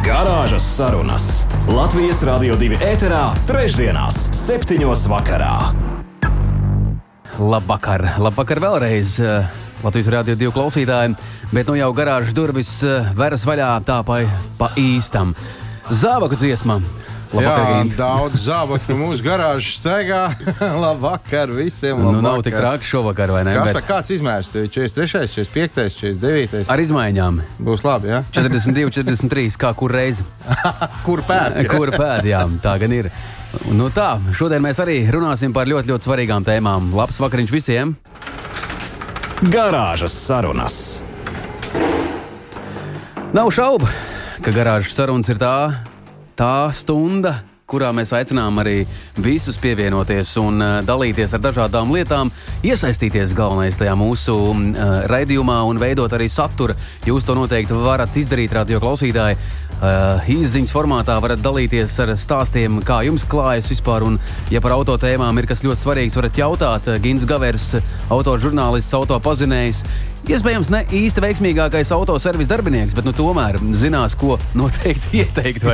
[0.00, 1.24] Garāžas sarunas
[1.68, 5.50] Latvijas Rādio 2 ēterā, trešdienās, septiņos vakarā.
[7.36, 9.18] Labvakar, labvakar vēlreiz.
[9.20, 9.50] eh,
[9.84, 11.18] Latvijas Rādio 2 klausītājiem,
[11.52, 14.22] bet nu jau garāžas durvis eh, veras vaļā tā pa,
[14.56, 15.34] pa īstam.
[15.92, 16.80] Zābaku dziesma.
[17.30, 20.22] Labvakar, Jā, daudz zābaku mūsu garāžas steigā.
[20.84, 22.00] Labvakar visiem!
[22.02, 22.42] Nu, nav labvakar.
[22.48, 23.52] tik traki šovakar, vai ne?
[23.54, 23.84] Kas, Bet.
[23.86, 24.48] Kāds izmērs?
[24.50, 26.64] Tev ir 43, 45, 49.
[26.74, 27.38] ar izmaiņām.
[27.62, 28.24] Būs labi, ja?
[28.34, 30.26] 42, 43, kā kur reizi.
[31.06, 31.60] Kur pērk?
[31.74, 33.10] Kur pēdējām, tā gan ir.
[33.70, 36.90] Nu tā, šodien mēs arī runāsim par ļoti, ļoti svarīgām tēmām.
[36.98, 37.94] Labs vakariņš visiem!
[39.54, 40.80] Garāžas sarunas.
[43.30, 43.86] Nav šaubu,
[44.42, 45.54] ka garāžas sarunas ir tā,
[46.40, 47.34] tā stunda,
[47.70, 48.80] kurā mēs aicinām arī
[49.20, 52.32] visus pievienoties un uh, dalīties ar dažādām lietām,
[52.66, 56.74] iesaistīties galvenais tajā mūsu uh, raidījumā un veidot arī satura.
[57.06, 59.38] Jūs to noteikti varat izdarīt, radio klausītāji.
[59.80, 64.04] Uh, Izziņas formātā varat dalīties ar stāstiem, kā jums klājas vispār.
[64.08, 64.18] Un,
[64.52, 66.90] ja par auto tēmām ir kas ļoti svarīgs, varat jautāt.
[67.04, 67.74] Gins Gavers,
[68.12, 69.84] autožurnālists, autopazinējs.
[70.28, 75.64] Iespējams, ne īsti veiksmīgākais autoservis darbinieks, bet nu, tomēr zinās, ko noteikti ieteikt.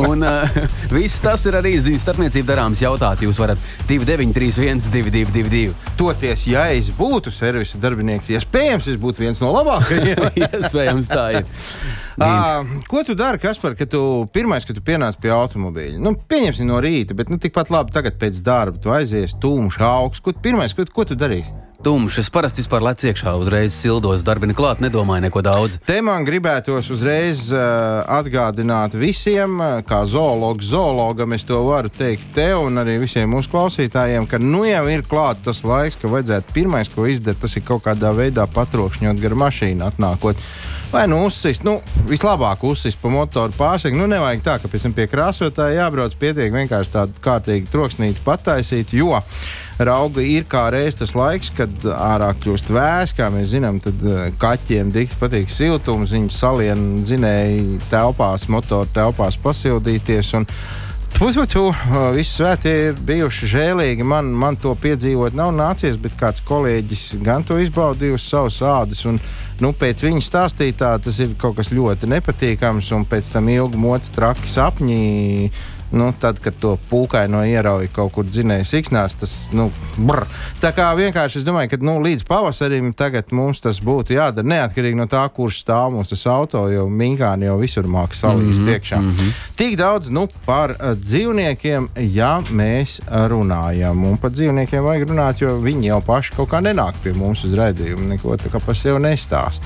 [0.00, 0.58] Un uh,
[0.92, 3.24] viss tas ir arī ziņas starpniecība darāms jautāt.
[3.24, 5.72] Jūs varat 2931, 222.
[6.00, 10.28] Toties, ja es būtu servisa darbinieks, iespējams, es būtu viens no labākajiem.
[10.44, 11.50] Iespējams, tā ir.
[12.18, 14.02] À, ko tu dari, Kaspar, kad tu
[14.34, 16.00] pirmais, kad tu pienāc pie automobīļa?
[16.02, 18.80] Nu, pieņemsim no rīta, bet nu, tikpat labi tagad pēc darba.
[18.82, 20.24] Tu aizies, tumšs, augsts.
[20.24, 21.52] Ko, tu pirmais, ko, ko tu darīsi?
[21.80, 25.78] Tumšs, es parasti vispār lecu iekšā, uzreiz sildos, darbini klāt, nedomāju neko daudz.
[25.88, 32.34] Te man gribētos uzreiz uh, atgādināt visiem, uh, kā zoologs, zoologam, es to varu teikt
[32.36, 36.52] tev un arī visiem mūsu klausītājiem, ka nu jau ir klāts tas laiks, ka vajadzētu
[36.58, 40.44] pirmais, ko izdarīt, tas ir kaut kādā veidā patrokšņot gar mašīnu atnākot.
[40.90, 41.76] Vai nu uzsist, nu,
[42.08, 43.94] vislabāk uzsist pa motoru pārsegu.
[43.94, 48.90] Nu, nevajag tā, ka pēc tam pie krāsotāja jābrauc pietiek vienkārši tādu kārtīgu troksnīti pataisīt,
[48.98, 49.20] jo
[49.78, 54.34] rauga ir kā reiz tas laiks, kad ārā kļūst vēs, kā mēs zinām, tad eh,
[54.42, 60.34] kaķiem dikti patīk siltums, viņi salien zinēji telpās, motoru telpās pasildīties.
[60.40, 60.50] Un,
[61.20, 61.66] Pusi, tu,
[62.16, 64.04] visi svētie ir bijuši žēlīgi.
[64.08, 69.02] Man, man to piedzīvot nav nācies, bet kāds kolēģis gan to izbaudīja uz savas ādas.
[69.04, 69.18] Un,
[69.60, 74.14] nu, pēc viņa stāstītā tas ir kaut kas ļoti nepatīkams, un pēc tam ilgi mocis
[74.16, 74.96] traki sapņi.
[75.90, 80.22] Nu, tad, kad to pūkaino ierauj kaut kur dzinēja siksnās, tas nu, brr.
[80.62, 85.00] tā kā vienkārši es domāju, ka nu, līdz pavasarim tagad mums tas būtu jādara neatkarīgi
[85.00, 88.74] no tā, kurš stāv mums tas auto, jo minkāni jau visur māks salīst mm -hmm,
[88.74, 89.00] iekšā.
[89.00, 89.32] Mm -hmm.
[89.56, 94.04] Tik daudz nu, par uh, dzīvniekiem, ja mēs runājam.
[94.04, 97.52] Un par dzīvniekiem vajag runāt, jo viņi jau paši kaut kā nenāk pie mums uz
[97.52, 99.62] raidījumu, neko tā kā par sevi nestāst.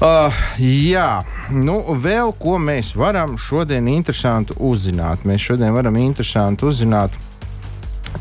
[0.00, 0.32] Uh,
[0.64, 1.20] jā,
[1.52, 5.26] nu, vēl ko mēs varam šodien interesanti uzzināt.
[5.28, 7.18] Mēs šodien varam interesanti uzzināt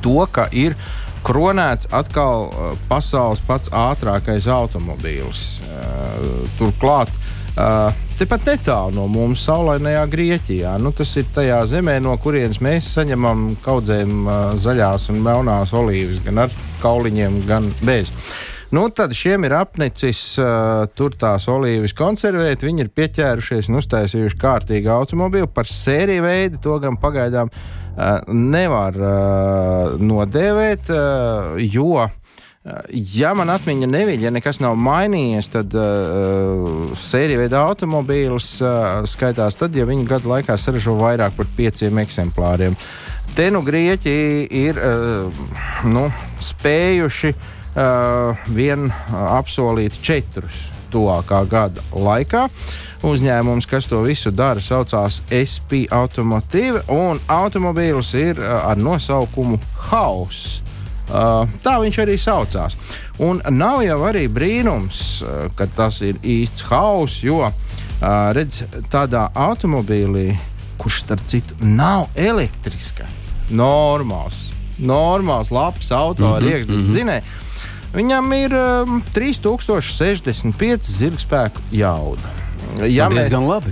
[0.04, 0.76] to, ka ir
[1.24, 5.46] kronēts atkal uh, pasaules pats ātrākais automobīlis.
[5.64, 7.16] Uh, turklāt,
[7.56, 7.88] uh,
[8.20, 10.76] tepat netālu no mums, saulainajā Grieķijā.
[10.84, 16.20] Nu, tas ir tajā zemē, no kurienes mēs saņemam kaudzēm uh, zaļās un melnās olīvas,
[16.28, 18.12] gan ar kauliņiem, gan bez.
[18.70, 22.62] Nu, tad šiem ir apnicis uh, tur tās olīvas konservēt.
[22.62, 25.50] Viņi ir pieķērušies un uztaisījuši kārtīgu automobīlu.
[25.50, 32.06] Par sēriju veidu to gan pagaidām uh, nevar uh, nodēvēt, uh, jo.
[33.18, 39.58] Ja man atmiņa neviļ, ja nekas nav mainījies, tad uh, sērija veida automobīls uh, skaitās
[39.58, 42.78] tad, ja viņi gadu laikā saražo vairāk par pieciem eksemplāriem.
[43.34, 44.20] Te nu Grieķi
[44.60, 45.48] ir uh,
[45.90, 46.12] nu,
[46.52, 47.56] spējuši uh,
[48.56, 52.48] vien uh, apsolīt četrus tuvākā gada laikā.
[53.06, 59.60] Uzņēmums, kas to visu dara, saucās SP Automotive, un automobīls ir uh, ar nosaukumu.
[61.10, 62.76] Uh, tā viņš arī saucās.
[63.20, 65.24] Un nav jau arī brīnums,
[65.58, 67.42] ka tas ir īsts hauss, jo
[68.36, 68.62] redz,
[68.94, 70.38] tādā automobīlī,
[70.80, 74.38] kurš starp citu nav elektriskais, normāls,
[74.80, 76.94] normāls, labs auto mm -hmm, ar iekšzemes mm -hmm.
[76.94, 77.22] dzinēju.
[77.94, 82.36] Viņam ir um, 3065 zirgspēku jauda.
[82.86, 83.72] ja Nu, diezgan labi.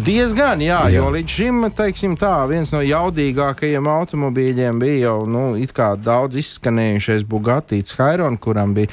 [0.00, 0.94] Diezgan, jā, Jā.
[0.94, 5.42] jā, jo līdz šim, teiksim, tā, viens no jaudīgākajiem automobīļiem bija jau nu,
[6.00, 8.88] daudz izskanējušais Bugatti Chiron, kuram bija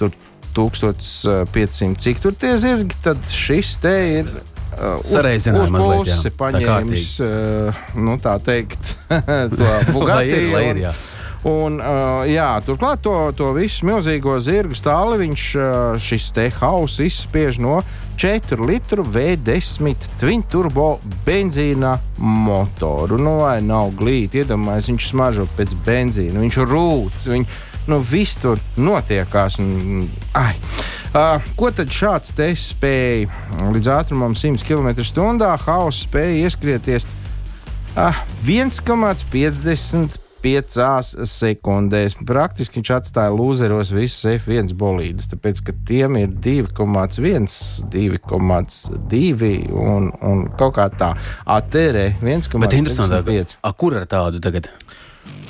[0.00, 0.10] tur
[0.56, 4.32] 1500, cik tur tie zirgi, tad šis te ir.
[4.78, 4.98] Uh,
[5.58, 6.16] uz mazliet, jā.
[6.18, 8.92] pusi Tā paņēmis, uh, nu, tā teikt,
[9.54, 10.34] to Lai Bugatti.
[10.34, 10.92] ir, lai ir, jā.
[10.92, 11.17] Un,
[11.78, 15.70] uh, jā, turklāt to, to visu milzīgo zirgu stāli viņš uh,
[16.02, 17.78] šis te hauss izspiež no
[18.18, 23.18] 4 litru V10 twin turbo benzīna motoru.
[23.22, 27.32] Nu, vai nav glīti, iedomājieties, viņš smaržo pēc benzīna, viņš rūc.
[27.32, 27.48] Viņ,
[27.88, 29.54] Nu, viss tur notiekās.
[29.62, 30.02] Un,
[30.36, 30.58] ai.
[31.16, 33.30] uh, ko tad šāds te spēja?
[33.72, 37.08] Līdz ātrumam 100 km/h hauss spēja ieskrieties
[37.98, 40.27] Ah, 1,55
[41.28, 42.16] sekundēs.
[42.28, 47.48] Praktiski viņš atstāja lūzeros visus F1 bolīdus, tāpēc ka tiem ir 2,1,
[47.94, 51.12] 2,2 un, un kaut kā tā.
[51.58, 53.58] ATR Bet interesantāk, 1,5.
[53.62, 54.70] a, kur ar tādu tagad?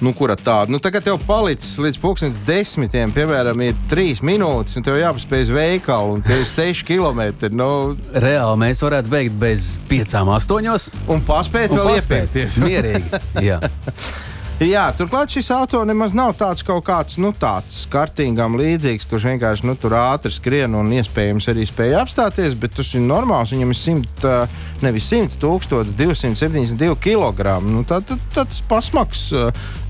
[0.00, 0.70] Nu, kura tāda?
[0.70, 5.52] Nu, tagad tev palicis līdz pusdienas desmitiem, piemēram, ir trīs minūtes, un tev jāpaspēj uz
[5.56, 7.50] veikalu, un tev ir seši kilometri.
[7.58, 10.88] Nu, Reāli mēs varētu beigt bez piecām, astoņos.
[11.10, 12.28] un paspēt un vēl paspēt.
[12.30, 12.60] iepirkties.
[12.62, 13.22] Mierīgi.
[14.58, 14.88] Jā.
[14.98, 19.76] Turklāt šis auto nemaz nav tāds kaut kāds nu, tāds kartīgam līdzīgs, kurš vienkārši nu,
[19.78, 23.52] tur ātri skrien un iespējams arī spēja apstāties, bet tas ir normāls.
[23.54, 24.40] Viņam ir 100, ā,
[24.82, 25.38] nevis 100,
[25.94, 27.54] 272 kg.
[27.62, 29.28] Nu, tad, tad, tad tas pasmaks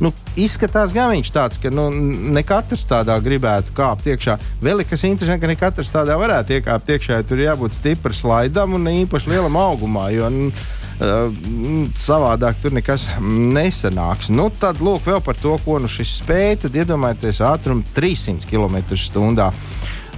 [0.05, 4.37] nu, izskatās gan viņš tāds, ka nu, ne katrs tādā gribētu kāpt iekšā.
[4.61, 7.23] Vēl ir kas interesants, ka ne katrs tādā varētu iekāpt iekšā.
[7.25, 10.11] Tur ir jābūt stipram slaidam un īpaši lielam augumā.
[10.13, 10.53] Jo, nu,
[10.99, 14.33] savādāk tur nekas nesanāks.
[14.35, 16.65] Nu, tad, lūk, vēl par to, ko nu šis spēja.
[16.65, 19.53] Tad iedomājieties, ātrumu 300 km/h.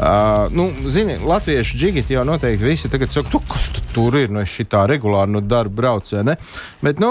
[0.00, 4.30] Uh, nu, zini, latviešu džigiti jau noteikti visi tagad saka, tu, kas tu tur ir.
[4.32, 6.36] Nu, šitā regulāri no darba braucu, vai ne?
[6.80, 7.10] Bet nu,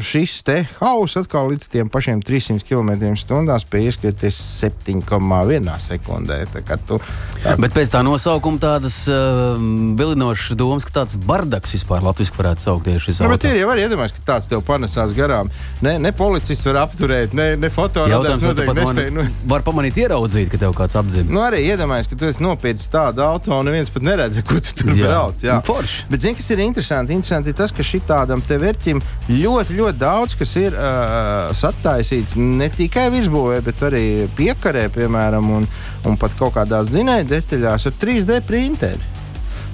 [0.00, 6.38] šis te hauss atkal līdz tiem pašiem 300 km/h spēja ieskrieties 7,1 sekundē.
[6.54, 6.96] Tā kā tu,
[7.42, 9.60] tā, Bet pēc tā nosaukuma tādas uh,
[10.00, 13.84] vilinošas domas, ka tāds bardaks vispār latviešu varētu saukties šis Nu, bet ir jau arī
[13.84, 15.52] iedomājies, ka tāds tev panesās garām.
[15.84, 19.12] Ne, ne policists var apturēt, ne, ne tu pat nespēja.
[19.12, 21.28] Nu, var pamanīt, ieraudzīt, ka tev kāds apdzina.
[21.28, 24.74] nu, arī iedomājies, ka tu esi nopircis tādu auto, un neviens pat neredz, kur tu
[24.78, 25.06] tur Jā.
[25.06, 25.44] brauc.
[25.44, 26.06] Jā, Forši.
[26.10, 27.16] Bet, zini, kas ir interesanti?
[27.16, 32.70] Interesanti ir tas, ka šitādam te vērķim ļoti, ļoti daudz kas ir uh, sataisīts ne
[32.74, 34.04] tikai virsbūvē, bet arī
[34.38, 35.70] piekarē, piemēram, un,
[36.08, 39.16] un pat kaut kādās dzinēju detaļās ar 3D printeri.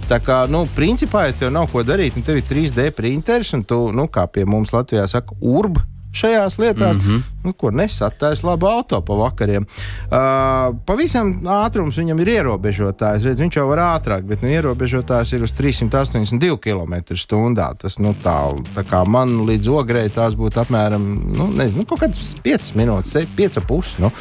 [0.06, 3.64] Tā kā, nu, principā, ja tev nav ko darīt, un tev ir 3D printeris, un
[3.66, 5.80] tu, nu, kā pie mums Latvijā saka, urb
[6.16, 7.22] šajās lietās, mm -hmm.
[7.44, 9.66] nu, ko nesatais labu auto pa vakariem.
[9.66, 13.24] Uh, pavisam ātrums viņam ir ierobežotājs.
[13.24, 17.74] Redz, viņš jau var ātrāk, bet nu, ierobežotājs ir uz 382 km/h.
[17.82, 18.38] Tas nu, tā,
[18.74, 21.04] tā man līdz ogrei tās būtu apmēram
[21.36, 23.98] nu, nezinu, kaut kādas 5 minūtes, 5,5.
[23.98, 24.12] Nu.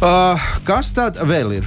[0.00, 1.66] Uh, kas tad vēl ir?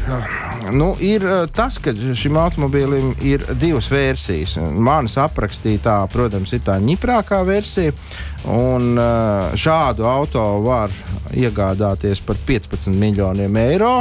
[0.74, 4.56] Nu, ir uh, tas, ka šim automobīlim ir divas versijas.
[4.58, 7.94] Manas aprakstītā, protams, ir tā ņiprākā versija.
[8.50, 10.90] Un, uh, šādu auto var
[11.30, 13.94] iegādāties par 15 miljoniem eiro.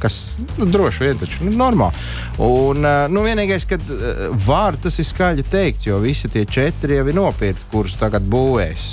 [0.00, 0.16] Kas
[0.56, 2.04] nu, droši vien taču nu, normāli.
[2.40, 6.96] Un, uh, nu, vienīgais, ka uh, var tas ir skaļi teikt, jo visi tie četri
[6.96, 8.90] jau ir nopirkti, kurus tagad būvēs.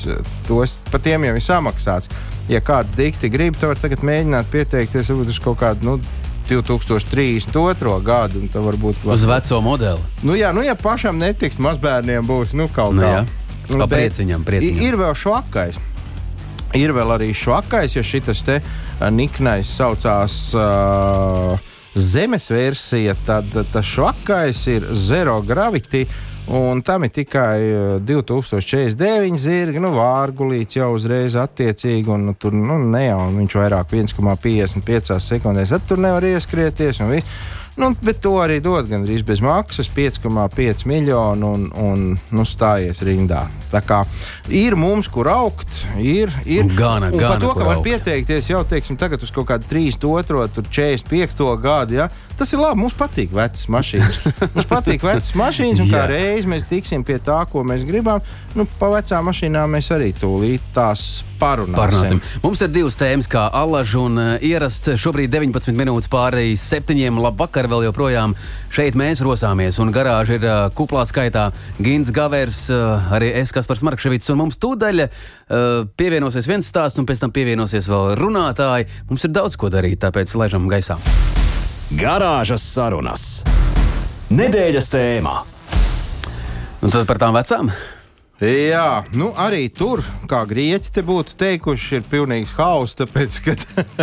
[0.48, 2.12] Tos par tiem jau ir samaksāts.
[2.52, 5.87] Ja kāds dikti grib, tad var tagad mēģināt pieteikties uz kaut kādu.
[5.87, 5.99] Nu,
[6.47, 7.97] 2032.
[8.07, 10.04] gadu, un tā varbūt Uz veco modeli.
[10.23, 13.26] Nu, jā, nu, ja pašam netiks, mazbērniem būs nu, kaut Nu, kā.
[13.68, 14.80] Bet prieciņam, prieciņam.
[14.80, 15.80] Ir, ir vēl švakais.
[16.78, 20.37] Ir vēl arī švakais, ja šis te uh, niknais saucās.
[20.56, 26.04] Uh, Zemes versija, tad tas švakais ir Zero Gravity.
[26.54, 32.56] Un tam ir tikai uh, 2049 zirgi, nu, vārgulīts jau uzreiz attiecīgi, un nu, tur
[32.56, 37.01] nu, ne jau viņš vairāk 1,55 sekundēs, tad tur nevar ieskrieties.
[37.04, 37.39] un viss.
[37.77, 43.43] Nu, bet to arī dod gandrīz bez maksas, 5,5 miljonu un, un nu, stājies rindā.
[43.69, 43.99] Tā kā
[44.49, 46.33] ir mums, kur augt, ir.
[46.49, 46.65] ir.
[46.73, 47.85] Gana, un gana, par to, ka var augt.
[47.85, 51.99] pieteikties jau teiksim, tagad uz kaut kādu 32, tur 45 gadu.
[51.99, 52.09] Ja?
[52.37, 52.77] Tas ir labi.
[52.83, 54.19] Mums patīk vecas mašīnas.
[54.53, 56.09] mums patīk vecas mašīnas, un kā Jā.
[56.11, 58.21] reiz mēs tiksim pie tā, ko mēs gribam.
[58.57, 61.77] Nu, pa vecām mašīnām mēs arī tūlīt tās parunāsim.
[61.77, 62.21] Parunāsim.
[62.44, 64.94] Mums ir divas tēmas, kā alažs un uh, ierasts.
[65.01, 67.17] Šobrīd 19 minūtes pāri septiņiem.
[67.25, 68.35] Labvakar, vēl joprojām
[68.73, 69.81] šeit mēs rosāmies.
[69.81, 71.49] Un garāža ir uh, kuplā skaitā
[71.81, 74.29] Gins Gavers, uh, arī es, Kaspars Markevits.
[74.33, 75.09] Un mums tūdaļ uh,
[75.97, 78.89] pievienosies viens stāsts, un pēc tam pievienosies vēl runātāji.
[79.09, 81.01] Mums ir daudz ko darīt, tāpēc laižam gaisā.
[81.87, 83.21] Garāžas sarunas.
[84.27, 85.35] Nedēļas tēmā.
[86.83, 87.69] Un tad par tām vecām.
[88.44, 92.97] Jā, nu arī tur, kā grieķi te būtu teikuši, ir pilnīgs hauss.
[92.99, 93.56] Tāpēc, ka,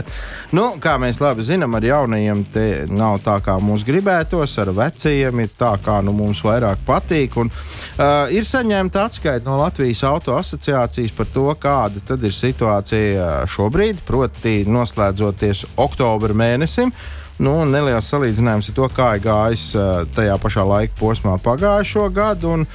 [0.56, 5.42] nu, kā mēs labi zinām, ar jaunajiem te nav tā, kā mums gribētos, ar vecajiem
[5.44, 7.36] ir tā, kā nu, mums vairāk patīk.
[7.42, 13.44] Un, uh, ir saņemta atskaita no Latvijas auto asociācijas par to, kāda tad ir situācija
[13.44, 16.94] šobrīd, proti, noslēdzoties oktobra mēnesim.
[17.42, 19.70] Nu, neliels salīdzinājums ar to, kā ir gājis
[20.14, 22.58] tajā pašā laika posmā pagājušo gadu.
[22.58, 22.68] Un,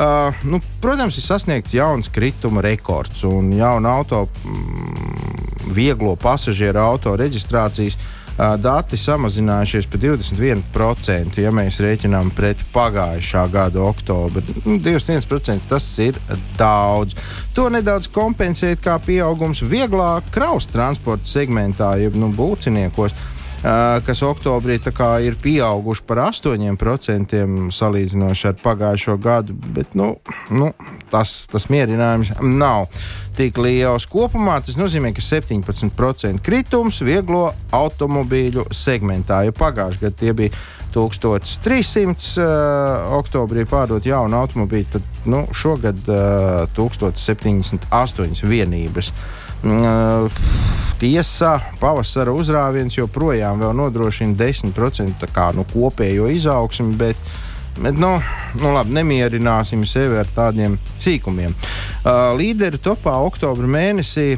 [0.00, 7.12] Uh, nu, protams, ir sasniegts jauns krituma rekords un jauna auto, mm, vieglo pasažieru auto
[7.20, 14.40] reģistrācijas uh, dati samazinājušies par 21%, ja mēs rēķinām pret pagājušā gada oktobru.
[14.64, 16.16] Nu, 21% tas ir
[16.56, 17.18] daudz.
[17.58, 23.12] To nedaudz kompensēt kā pieaugums vieglā kraus transporta segmentā, jeb nu, būciniekos
[23.62, 24.78] kas oktobrī
[25.24, 27.40] ir pieauguši par 8%
[27.76, 29.52] salīdzinoši ar pagājušo gadu.
[29.52, 30.16] Bet nu,
[30.50, 30.72] nu,
[31.10, 32.88] tas, tas mierinājums nav
[33.36, 34.06] tik liels.
[34.10, 40.56] Kopumā tas nozīmē, ka 17% kritums vieglo automobīļu segmentā, jo pagājušajā gadā tie bija
[40.90, 49.12] 1300 uh, oktobrī pārdot jaunu automobīļu, tad nu, šogad uh, 1078 vienības.
[49.12, 49.49] Uh,
[51.00, 57.30] Tiesa, pavasara uzrāviens joprojām nodrošina 10% kā, nu, kopējo izaugsmu, bet,
[57.80, 58.14] bet nu,
[58.60, 61.56] nu, labi, nemierināsim sevi ar tādiem sīkumiem.
[62.00, 64.34] Uh, līderi topā oktobra mēnesī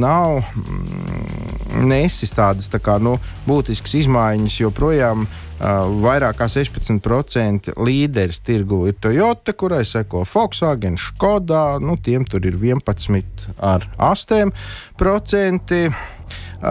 [0.00, 3.18] nav mm, nesis tādas tā kā, nu,
[3.48, 5.26] būtiskas izmaiņas, joprojām
[5.60, 12.56] vairāk kā 16% līderis tirgu ir Toyota, kurai seko Volkswagen, Skoda, nu, tiem tur ir
[12.58, 15.92] 11 ar 8%.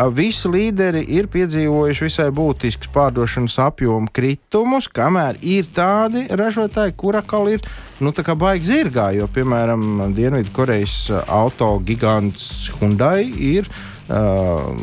[0.09, 7.51] Visi līderi ir piedzīvojuši visai būtiskus pārdošanas apjomu kritumus, kamēr ir tādi ražotāji, kura kal
[7.51, 7.61] ir
[8.01, 9.11] nu, baigi zirgā.
[9.13, 14.73] Jo, piemēram, Dienvidkorejas auto gigants Hyundai ir uh,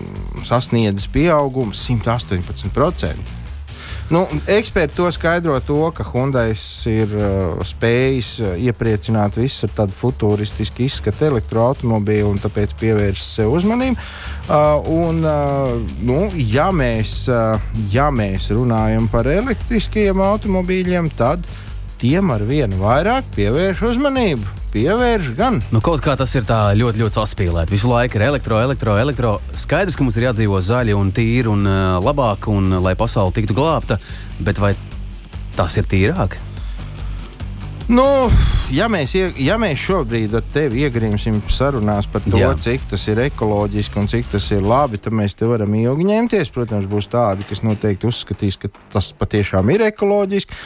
[0.47, 3.40] sasniedzis pieaugumu 118%.
[4.11, 6.49] Nu, eksperti to skaidro to, ka Hyundai
[6.91, 13.55] ir uh, spējis uh, iepriecināt visus ar tādu futuristisku izskatu elektroautobīlu un tāpēc pievērst sev
[13.55, 13.95] uzmanību.
[14.51, 17.55] Uh, un, uh, nu, ja, mēs, uh,
[17.95, 21.47] ja mēs runājam par elektriskajiem automobīļiem, tad
[22.03, 25.61] tiem ar vienu vairāk pievērš uzmanību pievērš gan.
[25.75, 27.75] Nu, kaut kā tas ir ļoti, ļoti saspīlēti.
[27.75, 29.33] Visu laiku ir elektro, elektro, elektro.
[29.59, 33.57] Skaidrs, ka mums ir jādzīvo zaļi un tīri un uh, labāk, un lai pasaule tiktu
[33.57, 34.01] glābta,
[34.41, 34.75] bet vai
[35.59, 36.39] tas ir tīrāk?
[37.91, 38.05] Nu,
[38.71, 42.53] ja, mēs, ja mēs šobrīd ar tevi iegrimsim sarunās par to, Jā.
[42.55, 46.53] cik tas ir ekoloģiski un cik tas ir labi, tad mēs te varam ilgi ņemties.
[46.55, 50.61] Protams, būs tādi, kas noteikti uzskatīs, ka tas patiešām ir ekoloģiski.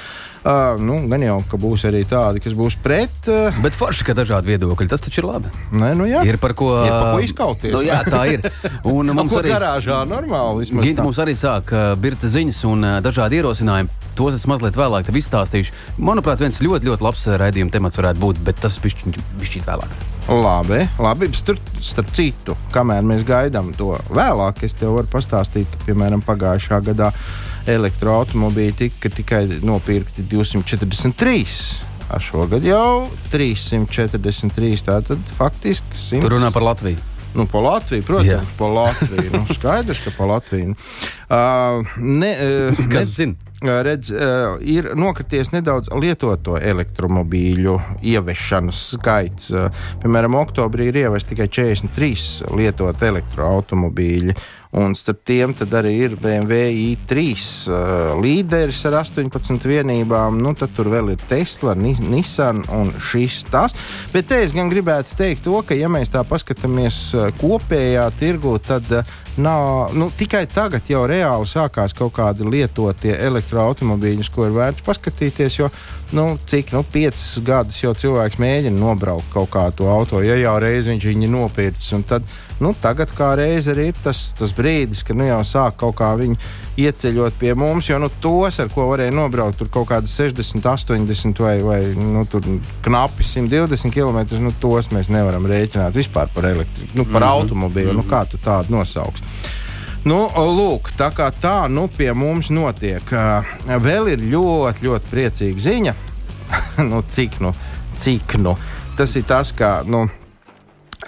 [0.45, 3.15] Uh, nu, gan jau, ka būs arī tādi, kas būs pret.
[3.33, 5.53] Uh, Bet forši, ka dažādi viedokļi, tas taču ir labi.
[5.73, 6.21] Nē, nu jā.
[6.29, 7.73] Ir par ko, ir par ko izkauties.
[7.73, 8.45] Nu, jā, tā ir.
[8.85, 10.69] Un mums arī garāžā normāli.
[10.85, 14.03] Gita mums arī sāk uh, birta ziņas un uh, dažādi ierosinājumi.
[14.15, 15.73] Tos es mazliet vēlāk izstāstīšu.
[15.97, 19.97] Manuprāt, viens ļoti, ļoti labs raidījuma temats varētu būt, bet tas bišķīt vēlāk.
[20.29, 21.31] Labi, labi.
[21.37, 26.85] Starp, starp citu, kamēr mēs gaidām to vēlāk, es tev varu pastāstīt, ka, piemēram, pagājušā
[26.87, 27.11] gadā
[27.71, 31.57] elektroautobīļi tika tikai nopirkti 243.
[32.15, 34.85] Ar šogad jau 343.
[34.85, 36.23] Tātad faktiski 100.
[36.25, 37.01] Tur runā par Latviju.
[37.35, 38.43] Nu, pa Latviju, protams, Jā.
[38.59, 39.31] pa Latviju.
[39.33, 40.77] Nu, skaidrs, ka pa Latviju.
[41.27, 43.35] Uh, ne, uh, Kas zina?
[43.65, 44.11] redz,
[44.61, 49.53] ir nokrities nedaudz lietoto elektromobīļu ieviešanas skaits.
[50.03, 54.37] Piemēram, oktobrī ir ievest tikai 43 lietoti elektroautobīļi.
[54.75, 57.25] Un starp tiem arī ir BMW i3
[57.71, 60.41] uh, līderis ar 18 vienībām.
[60.43, 63.77] Nu, tad tur vēl ir Tesla, Nissan un šis tas.
[64.13, 66.99] Bet te es gan gribētu teikt to, ka, ja mēs tā paskatāmies
[67.39, 74.27] kopējā tirgu, tad uh, nav, nu, tikai tagad jau reāli sākās kaut kādi lietotie elektroautobīļi,
[74.35, 75.59] ko ir vērts paskatīties.
[75.59, 75.71] Jo
[76.15, 80.89] nu, cik nu, piecus gadus jau cilvēks mēģina nobraukt kaut kādu auto, ja jau reiz
[80.91, 82.07] viņš viņu nopircis.
[82.09, 82.27] Tad
[82.61, 86.13] nu, tagad kā reiz arī ir tas, tas brīdis, kad nu, jau sāk kaut kā
[86.19, 86.39] viņi
[86.85, 91.43] ieceļot pie mums, jo nu, tos, ar ko varēja nobraukt, tur kaut kādas 60, 80
[91.45, 92.25] vai, vai nu,
[92.85, 97.31] knapi 120 km, nu, tos mēs nevaram rēķināt vispār par elektriku, nu, par mm -hmm.
[97.31, 97.93] automobīlu.
[97.93, 98.05] Mm -hmm.
[98.05, 99.23] nu, kā tu tādu nosauks?
[100.05, 103.03] Nu, lūk, tā kā tā nu, pie mums notiek.
[103.67, 105.95] Vēl ir ļoti, ļoti priecīga ziņa.
[106.91, 107.55] nu, cik nu,
[107.97, 108.57] cik nu.
[108.97, 110.09] Tas ir tas, ka nu,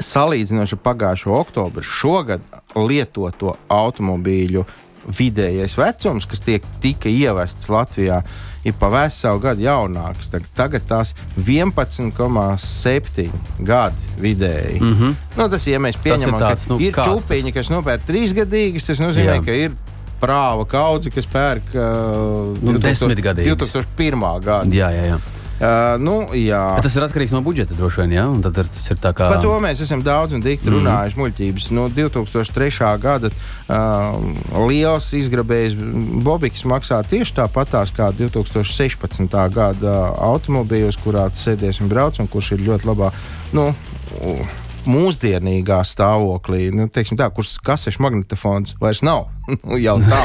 [0.00, 2.41] salīdzinoši ar pagājušo oktobru, šogad
[2.76, 4.65] lietoto automobīļu
[5.07, 8.23] vidējais vecums, kas tiek, tika ievests Latvijā,
[8.67, 10.26] ir pa veselu gadu jaunāks.
[10.33, 13.31] Tag- Tagad tās 11,7
[13.62, 14.81] gadi vidēji.
[14.81, 15.15] Mm -hmm.
[15.37, 17.25] nu, tas, ja mēs pieņemam, tāds, ka nu, ir kāds tas?
[17.31, 19.45] čūpiņi, kas nopērk trīsgadīgus, tas nozīmē, Jā.
[19.45, 19.71] ka ir
[20.21, 23.73] prāva kaudze, kas pērk uh, Nu, desmitgadīgus.
[23.73, 24.41] 2001.
[24.45, 24.75] gada.
[24.75, 25.19] Jā, jā, jā.
[25.57, 26.59] Uh, nu, jā.
[26.77, 28.13] Bet tas ir atkarīgs no budžeta, droši vien.
[28.29, 29.31] Un tad ir, tas ir tā kā.
[29.33, 30.75] Par to mēs esam daudz un dikti Mhm.
[30.83, 31.17] runājuši.
[31.17, 32.99] Muļķības no 2003.
[33.01, 34.19] gada uh,
[34.69, 35.75] liels izgrabējs
[36.23, 39.49] Bobiks maksā tieši tāpatās kā 2016.
[39.55, 39.95] gada
[40.29, 43.11] automobīļos, kurā sēdies un brauc, un kurš ir ļoti labā.
[43.53, 43.75] Nu,
[44.21, 44.47] u-
[44.90, 49.28] Mūsdienīgā stāvoklī, nu, teiksim, tā, kurš kasešu magnetofons vairs nav.
[49.62, 50.19] Nu, Jau tā.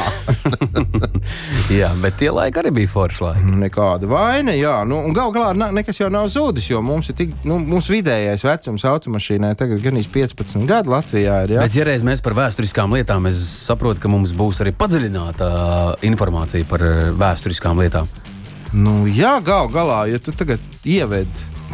[1.80, 3.52] jā, bet tie laiki arī bija forši laiki.
[3.60, 4.80] Nekāda vaina, jā.
[4.88, 8.82] Nu, Galu galā nekas jau nav zudis, jo mums ir tik, nu, mūsu vidējais vecums
[8.90, 11.38] automašīnai tagad gan 15 gadi Latvijā.
[11.46, 11.62] Ir, jā.
[11.62, 15.52] Bet, ja reiz mēs par vēsturiskām lietām, es saprotu, ka mums būs arī padziļināta
[16.10, 16.82] informācija par
[17.22, 18.10] vēsturiskām lietām.
[18.72, 21.30] Nu, jā, gal galā, ja tu tagad ieved.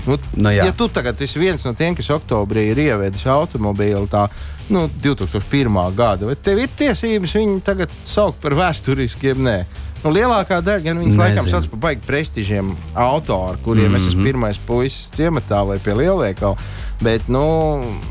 [0.09, 0.65] Nu, Nu, jā.
[0.69, 4.27] ja tu tagad esi viens no tiem, kas oktobrī ir ievedis automobīlu tā,
[4.73, 5.77] nu, 2001.
[5.99, 9.45] gada, vai tev ir tiesības viņu tagad saukt par vēsturiskiem?
[9.45, 9.59] Nē.
[10.05, 11.51] Nu, lielākā daļa gan viņas laikam Nezinu.
[11.59, 13.97] sauc par baigi prestižiem autoriem, kuriem mm -hmm.
[13.97, 14.09] es Mhm.
[14.09, 16.57] esmu pirmais puisis ciematā vai pie lielveikala.
[17.03, 17.41] Bet, nu,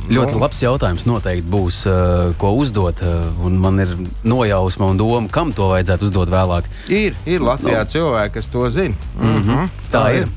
[0.10, 3.02] Ļoti nu, labs jautājums noteikti būs, uh, ko uzdot.
[3.02, 3.88] Uh, man ir
[4.24, 6.64] nojausma un doma, kam to vajadzētu uzdot vēlāk.
[6.90, 7.86] Ir, ir Latvijā no.
[7.86, 8.96] cilvēki, kas to zina.
[9.22, 9.70] Mm -hmm.
[9.92, 10.28] Tā ir.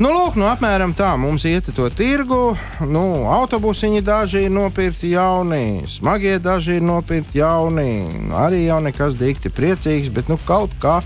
[0.00, 2.54] Nu, lūk, nu, apmēram tā mums iet to tirgu.
[2.88, 7.90] Nu, autobusiņi daži ir nopirkti jauni, smagie daži ir nopirkti jauni.
[8.32, 11.02] Arī jau nekas dikti priecīgs, bet nu, kaut kā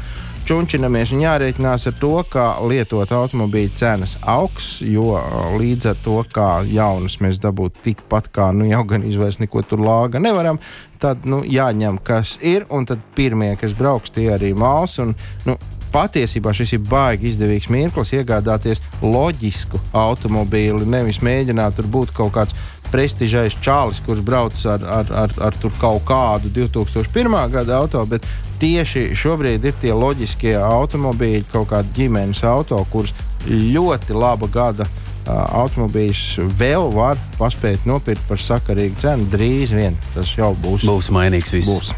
[0.47, 5.19] čunčinamies un jārēķinās ar to, ka lietot automobīļu cenas augs, jo
[5.59, 9.83] līdz ar to, kā jaunus mēs dabūtu tikpat kā nu, jau gan izvairs neko tur
[9.83, 10.63] lāga nevaram,
[11.03, 15.01] tad nu, jāņem, kas ir, un tad pirmie, kas brauks, tie arī māls.
[15.03, 15.17] Un,
[15.51, 15.59] nu,
[15.97, 22.57] Patiesībā šis ir baigi izdevīgs mirklis iegādāties loģisku automobīli, nevis mēģināt tur būt kaut kāds
[22.93, 27.39] prestižais čālis, kurš brauc ar, ar, ar, ar kaut kādu 2001.
[27.55, 28.29] gada auto, bet
[28.61, 33.17] tieši šobrīd ir tie loģiskie automobīļi, kaut kādi ģimenes auto, kurus
[33.49, 34.87] ļoti laba gada
[35.27, 39.31] automobīļus vēl var paspēt nopirkt par sakarīgu cenu.
[39.33, 40.85] Drīz vien tas jau būs.
[40.87, 41.73] Būs mainīgs viss.
[41.73, 41.95] Būs.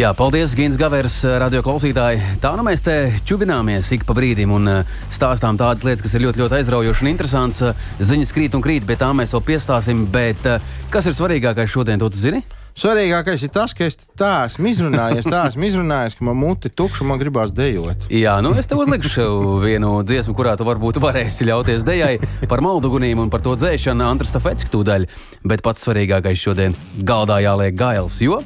[0.00, 2.22] Jā, paldies, Gins Gavers, radio klausītāji.
[2.40, 2.94] Tā nu mēs te
[3.28, 7.08] čubināmies ik pa brīdim un eh, stāstām tādas lietas, kas ir ļoti, ļoti aizraujošas un
[7.10, 7.60] interesantas.
[7.68, 10.06] Eh, Ziņas krīt un krīt, bet tā mēs vēl piestāsim.
[10.08, 10.62] Bet eh,
[10.94, 12.40] kas ir svarīgākais šodien, to tu zini?
[12.80, 17.04] Svarīgākais ir tas, ka es tā esmu izrunājies, tā esmu izrunājies, ka man mute tukša,
[17.04, 18.06] man gribās dejot.
[18.08, 19.26] Jā, nu es tev uzlikšu
[19.66, 22.14] vienu dziesmu, kurā tu varbūt varēsi ļauties dejai
[22.48, 25.04] par maldugunīm un par to dzēšanu Antras Stafetska tūdaļ.
[25.44, 28.40] Bet pats svarīgākais šodien galdā jāliek gails, jo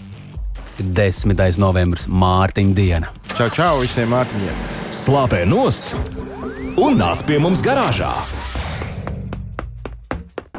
[0.82, 1.58] ir 10.
[1.62, 3.12] novembris Mārtiņa diena.
[3.34, 4.64] Čau, čau visiem mārciņiem!
[4.94, 5.94] Slāpē nost
[6.80, 8.12] un nāc pie mums garāžā.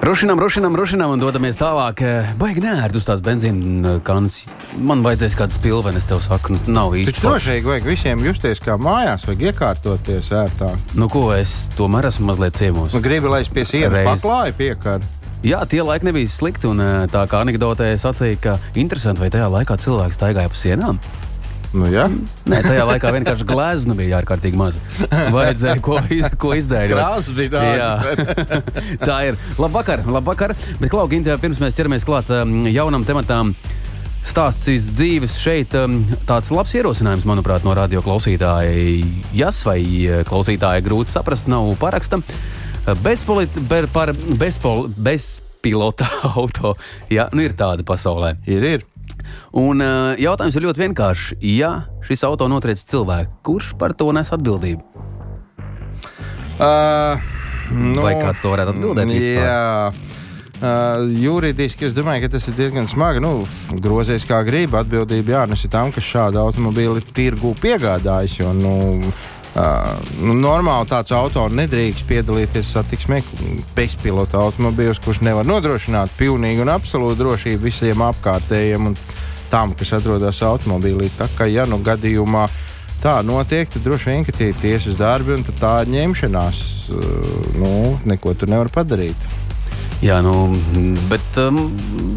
[0.06, 2.04] Rušinām, rušinām, rušinām un dodamies tālāk.
[2.38, 4.44] Baigi nērti uz tās benzīna kanas.
[4.78, 7.16] Man vajadzēs kādas pilvenes, tev saku, nu, nav īsti.
[7.16, 10.94] Taču droši vajag visiem justies kā mājās, vajag iekārtoties ērtāk.
[11.00, 12.94] Nu, ko es tomēr esmu mazliet ciemos.
[12.94, 15.10] Nu, gribi, lai es pie sienas paklāju piekaru.
[15.46, 16.70] Jā, tie laiki nebija slikti.
[16.72, 21.00] Un, eh, tā kā anekdotē sacīja, ka interesanti, vai tajā laikā cilvēks staigāja pa sienām.
[21.76, 22.06] Nu, jā.
[22.48, 24.80] Nē, tajā laikā vienkārši glezna bija ārkārtīgi maza.
[25.36, 26.94] Vajadzēja ko, iz, ko izdarīt.
[26.96, 28.60] Krāsas bija tādas,
[29.10, 29.40] Tā ir.
[29.60, 30.56] Labvakar, labvakar.
[30.80, 33.52] Bet, Klaugi, pirms mēs ķeramies klāt um, jaunam tematam.
[34.26, 39.04] Stāsts iz dzīves šeit um, tāds labs ierosinājums, manuprāt, no radio klausītāja.
[39.38, 42.24] Jas vai eh, klausītāja grūti saprast, nav paraksta.
[42.86, 46.06] Bezpolit, ber, par bezpol, bezpilota
[46.38, 46.76] auto.
[47.10, 48.36] Jā, nu ir tāda pasaulē.
[48.46, 48.86] Ir, ir.
[49.58, 51.32] Un uh, jautājums ir ļoti vienkāršs.
[51.50, 54.84] Ja šis auto notriec cilvēku, kurš par to nes atbildību?
[56.56, 57.18] Uh,
[57.74, 59.50] nu, Vai kāds to varētu atbildēt vispār?
[59.50, 60.22] Jā.
[60.56, 63.20] Uh, juridiski es domāju, ka tas ir diezgan smagi.
[63.24, 63.48] Nu,
[63.82, 64.78] grozies kā gribi.
[64.80, 68.38] Atbildība jānesa tam, kas šādu automobīli tirgu piegādājas.
[68.40, 68.76] Jo, nu,
[69.56, 73.22] nu, normāli tāds auto nedrīkst piedalīties satiksmē
[73.76, 78.98] bezpilota automobīļos, kurš nevar nodrošināt pilnīgu un absolūtu drošību visiem apkārtējiem un
[79.52, 81.08] tam, kas atrodas automobīlī.
[81.16, 82.50] Tā kā ja nu gadījumā
[83.04, 86.62] tā notiek, tad droši vien tie ir tiesas darbi un tā ir ņemšanās.
[87.56, 87.72] Nu,
[88.06, 89.30] neko tur nevar padarīt.
[90.04, 90.32] Jā, nu,
[91.10, 91.62] bet um,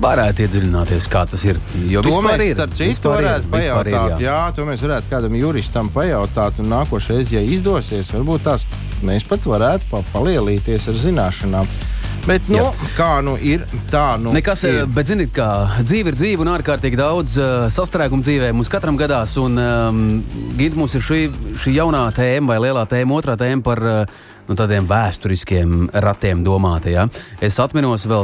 [0.02, 1.60] varētu iedziļināties, kā tas ir.
[1.88, 2.56] Jo To mēs, ir.
[2.56, 4.16] starp citu, ir, varētu ir, pajautāt.
[4.18, 4.18] jā.
[4.26, 6.58] jā, to mēs varētu kādam juristam pajautāt.
[6.62, 8.66] Un nākošais, ja izdosies, varbūt tās
[9.06, 11.70] mēs pat varētu pa, palielīties ar zināšanām.
[12.28, 12.88] Bet, nu, Jā.
[12.98, 14.82] kā nu ir, tā nu Nekas, ir.
[14.82, 15.46] eh, bet ziniet, kā
[15.80, 19.38] dzīve ir dzīve un ārkārtīgi daudz uh, sastrēgumu dzīvē mums katram gadās.
[19.40, 20.02] Un um,
[20.58, 21.20] Gita, mums ir šī,
[21.62, 26.90] šī jaunā tēma vai lielā tēma, otrā tēma par uh, nu, tādiem vēsturiskiem ratiem domāta.
[26.92, 27.06] Ja?
[27.44, 27.58] Es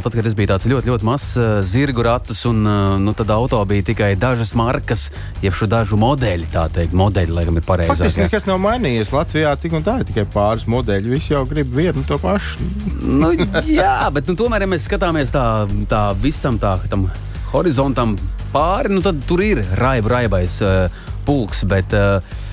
[0.05, 3.31] tad, kad es biju tāds ļoti, ļoti mazs uh, zirgu ratus, un uh, nu, tad
[3.35, 5.07] auto bija tikai dažas markas,
[5.45, 7.91] jeb šo dažu modeļu, tā teikt, modeļi, laikam, ir.
[7.93, 8.29] Faktiski ja.
[8.29, 9.13] nekas nav mainījies.
[9.15, 11.13] Latvijā tik un tā ir tikai pāris modeļi.
[11.13, 12.69] Visi jau grib vienu to pašu.
[13.21, 13.31] nu,
[13.69, 15.45] jā, bet nu, tomēr, ja mēs skatāmies tā,
[15.91, 17.07] tā visam tā, tam
[17.53, 18.17] horizontam
[18.55, 20.89] pāri, nu, tad tur ir raiba, raibais uh,
[21.27, 21.63] pulks.
[21.69, 22.44] Bet, uh,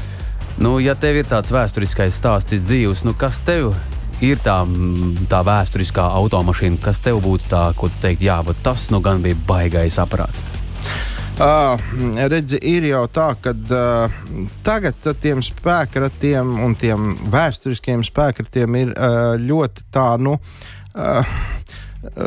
[0.62, 3.72] nu, ja tev ir tāds vēsturiskais stāsts dzīves, nu, kas tev
[4.22, 4.60] ir tā,
[5.30, 9.38] tā vēsturiskā automašīna, kas tev būtu tā, ko tu teikt, jā, tas nu gan bija
[9.48, 10.42] baigais aparāts.
[11.42, 11.80] Uh,
[12.28, 14.12] redzi, ir jau tā, ka uh,
[14.62, 20.36] tagad tad tiem spēkratiem un tiem vēsturiskiem spēkratiem ir uh, ļoti tā, nu.
[20.92, 21.24] Uh,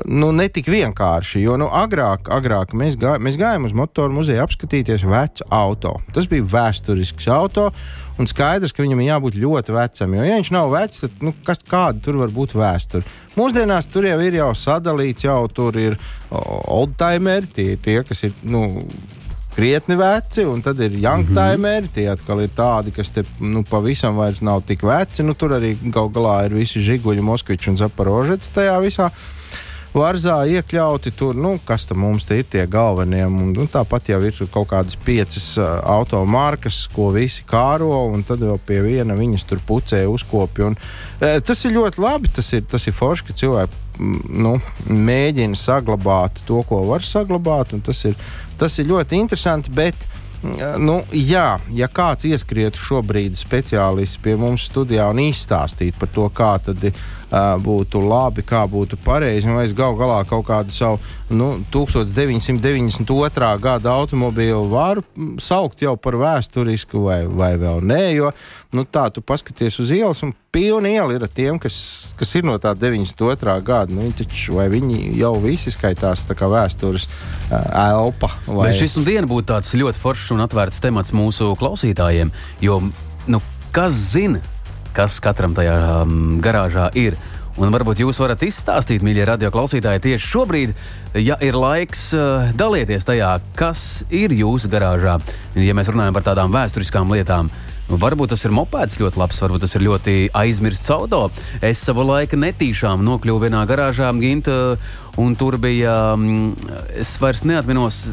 [0.07, 4.39] Nu, ne tik vienkārši, jo nu, agrāk, agrāk mēs, gā, mēs gājām uz motoru muzeju
[4.45, 5.97] apskatīties vecu auto.
[6.15, 7.67] Tas bija vēsturisks auto,
[8.15, 10.15] un skaidrs, ka viņam ir jābūt ļoti vecam.
[10.15, 13.03] Jo, ja viņš nav vecs, tad nu, kas, kāda tur var būt vēsture?
[13.35, 15.99] Mūsdienās tur jau ir jau sadalīts, jau tur ir
[16.31, 18.35] oldtimeri, tie, tie, kas ir.
[18.47, 18.63] Nu,
[19.55, 21.87] krietni veci, un tad ir youngtimeri.
[21.95, 25.23] Tie atkal ir tādi, kas te nu, pavisam vairs nav tik veci.
[25.23, 29.07] Nu, tur arī gal galā ir visi žiguļi, moskviči un zaporožets tajā visā.
[29.95, 33.21] Varzā iekļauti tur, nu, kas tam mums te ir tie galvenie.
[33.29, 38.43] Un, nu, tāpat jau ir kaut kādas piecas uh, automarkas, ko visi kāro, un tad
[38.43, 40.73] vēl pie viena viņas tur pucē uzkopja.
[40.73, 43.81] Un, uh, tas ir ļoti labi, tas ir, tas ir forši, ka cilvēki
[44.35, 44.57] nu,
[44.91, 47.71] mēģina saglabāt to, ko var saglabāt.
[47.71, 48.19] un Tas ir,
[48.59, 49.71] tas ir ļoti interesanti.
[49.71, 49.95] Bet,
[50.43, 56.57] nu, jā, ja kāds ieskrietu šobrīd speciālists pie mums studijā un izstāstītu par to, kā
[56.67, 61.55] tad uh, būtu labi, kā būtu pareizi, vai es gal galā kaut kādu savu nu,
[61.73, 63.51] 1992.
[63.61, 65.03] gada automobīlu varu
[65.41, 68.31] saukt jau par vēsturisku vai, vai vēl nē, jo
[68.75, 72.55] nu, tā tu paskaties uz ielas un pilna iela ir tiem, kas, kas ir no
[72.61, 73.57] tā 92.
[73.65, 73.91] gada.
[73.91, 78.31] Nu, viņi taču, viņi jau visi skaitās tā kā vēstures uh, elpa?
[78.47, 78.69] Vai...
[78.69, 82.31] Bet šis nu diena būtu tāds ļoti foršs un atvērts temats mūsu klausītājiem.
[82.63, 82.79] Jo,
[83.27, 83.41] nu,
[83.75, 84.43] kas zina,
[84.95, 87.17] kas katram tajā um, garāžā ir?
[87.55, 90.73] Un varbūt jūs varat izstāstīt, mīļie radio klausītāji, tieši šobrīd,
[91.23, 95.15] ja ir laiks uh, dalīties tajā, kas ir jūsu garāžā.
[95.55, 97.47] Ja mēs runājam par tādām vēsturiskām lietām,
[97.87, 101.29] varbūt tas ir mopēds ļoti labs, varbūt tas ir ļoti aizmirsts auto.
[101.63, 104.75] Es savu laiku netīšām nokļuvu vienā garāžā, Ginta,
[105.21, 106.51] un tur bija, um,
[106.91, 108.03] es vairs neatminos.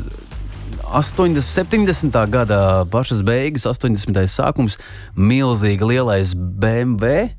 [0.92, 2.18] 80, 70.
[2.30, 4.20] gada pašas beigas, 80.
[4.28, 4.78] sākums,
[5.16, 7.30] milzīgi lielais BMW.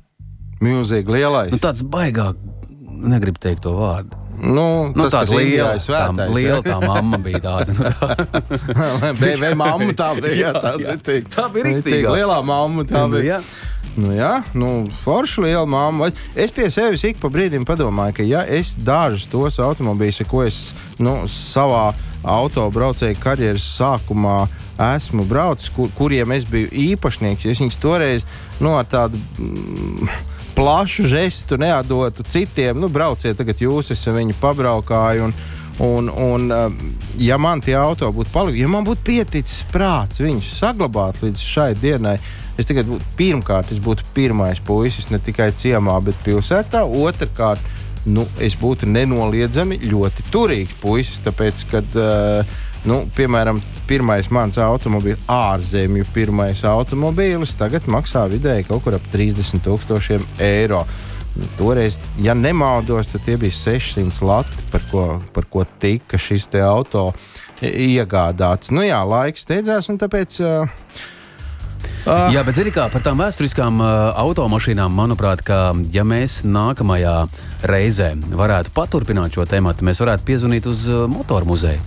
[0.64, 1.52] Milzīgi lielais.
[1.54, 2.38] Nu, tāds baigāk,
[3.04, 4.20] negribu teikt to vārdu.
[4.34, 7.70] Nu, Nu, tas, tāda liela, ir tā, svētais, liela tā mamma bija tāda.
[7.70, 9.12] Nu,
[9.44, 10.34] vai mamma tā bija?
[10.34, 10.96] Jā, tā, jā.
[10.96, 11.28] netīk.
[11.30, 12.14] Tā bija riktīgā.
[12.16, 13.38] Lielā mamma tā Nu, bija.
[13.38, 13.70] jā.
[13.94, 14.70] Nu, jā, nu,
[15.04, 16.08] forša liela mamma.
[16.34, 20.58] Es pie sevis ik pa brīdim padomāju, ka ja es dažus tos automobīļus, ko es
[20.98, 21.92] nu, savā
[22.24, 24.44] autobraucēju karjeras sākumā
[24.96, 28.24] esmu braucis, kur, kuriem es biju īpašnieks, es viņus toreiz
[28.60, 29.20] nu, ar tādu.
[29.38, 30.08] Mm,
[30.54, 32.78] Plašu žestu neatdotu citiem.
[32.78, 35.24] Nu, brauciet, tagad jūs esat viņu pabraukāju.
[35.26, 35.32] Un,
[35.82, 36.76] un, un, um,
[37.18, 41.72] ja man tie auto būtu palikuši, ja man būtu pieticis prāts viņus saglabāt līdz šai
[41.74, 42.14] dienai,
[42.54, 46.84] es tagad būtu pirmkārt, es būtu pirmais puisis ne tikai ciemā, bet pilsētā.
[46.86, 47.74] Otrakārt,
[48.06, 55.24] nu, es būtu nenoliedzami ļoti turīgs puisis, tāpēc, kad, uh, nu, piemēram, pirmais mans automobīls,
[55.30, 60.84] ārzemju pirmais automobīlis, tagad maksā vidēji kaut kur ap 30 tūkstošiem eiro.
[61.58, 67.08] Toreiz, ja nemaldos, tad tie bija 600 lati, par ko, par ko tika šis auto
[67.58, 68.70] iegādāts.
[68.70, 70.38] Nu jā, laiks steidzās, un tāpēc.
[70.44, 71.10] Uh,
[72.04, 72.28] Uh.
[72.34, 77.14] Jā, bet zini, kā par tām vēsturiskām uh, automašīnām, manuprāt, ka, ja mēs nākamajā
[77.64, 81.80] reizē varētu paturpināt šo tēmu, mēs varētu piezvanīt uz uh, motoru muzeju.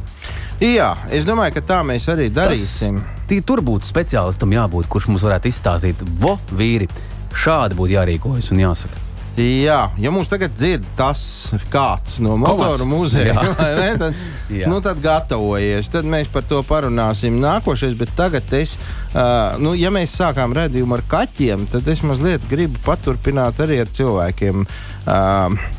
[0.58, 3.04] Jā, es domāju, ka tā mēs arī darīsim.
[3.30, 6.90] tī- tur būtu speciālistam jābūt, kurš mums varētu izstāstīt, vo, vīri,
[7.38, 9.07] šādi būtu jārīkojas un jāsaka.
[9.38, 11.22] Jā, ja mums tagad dzird tas
[11.70, 13.36] kāds no motoru muzeja,
[13.78, 14.16] ne, tad,
[14.50, 15.92] nu, tad gatavojies.
[15.94, 17.94] Tad mēs par to parunāsim nākošais.
[18.00, 18.74] Bet tagad, es,
[19.12, 23.94] uh, nu, ja mēs sākām redzējumu ar kaķiem, tad es mazliet gribu paturpināt arī ar
[24.00, 24.66] cilvēkiem.
[25.06, 25.70] Uh,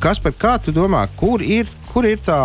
[0.00, 2.40] kas par kā tu domā, kur ir, kur ir tā,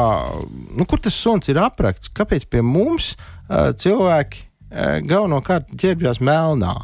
[0.75, 2.11] nu, kur tas suns ir aprakts?
[2.11, 6.75] Kāpēc pie mums uh, cilvēki uh, galvenokārt ģērbjās melnā?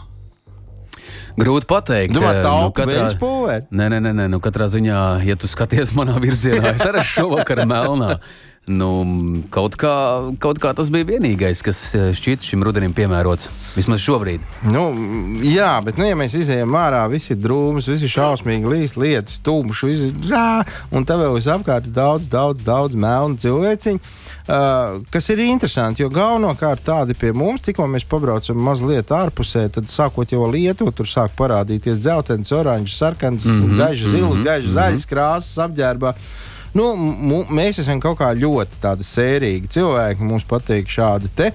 [1.40, 2.16] Grūti pateikt.
[2.16, 2.26] Tā Nu,
[2.68, 3.06] nu, katrā...
[3.20, 3.66] pulveri.
[3.72, 7.66] Nē, nē, nē, nē, nu katrā ziņā, ja tu skaties manā virzienā, es arī šovakar
[7.70, 8.20] melnā.
[8.66, 8.90] Nu,
[9.54, 9.94] kaut, kā,
[10.42, 13.52] kaut kā tas bija vienīgais, kas eh, šķiet šim rudenim piemērots.
[13.76, 14.42] Vismaz šobrīd.
[14.74, 14.88] Nu,
[15.46, 19.38] jā, bet, nu, ja mēs izējām ārā, viss ir drūms, viss ir šausmīgi, līs, lietas,
[19.46, 24.02] tumšs, viss ir rā, un tev jau visapkārt ir daudz, daudz, daudz melnu cilvēciņu.
[24.46, 29.94] Uh, kas ir interesanti, jo galvenokārt tādi pie mums, tikko mēs pabraucam mazliet ārpusē, tad
[29.94, 34.50] sākot jau lietu, tur sāk parādīties dzeltens, oranžs, sarkans, mm -hmm, gaišs, zils, mm -hmm,
[34.50, 36.18] gaišs, zaļs krāsas apģērbā.
[36.76, 36.92] Nu,
[37.56, 40.28] mēs esam kaut kā ļoti sērīgi cilvēki.
[40.28, 41.52] Mums patīk šādi te.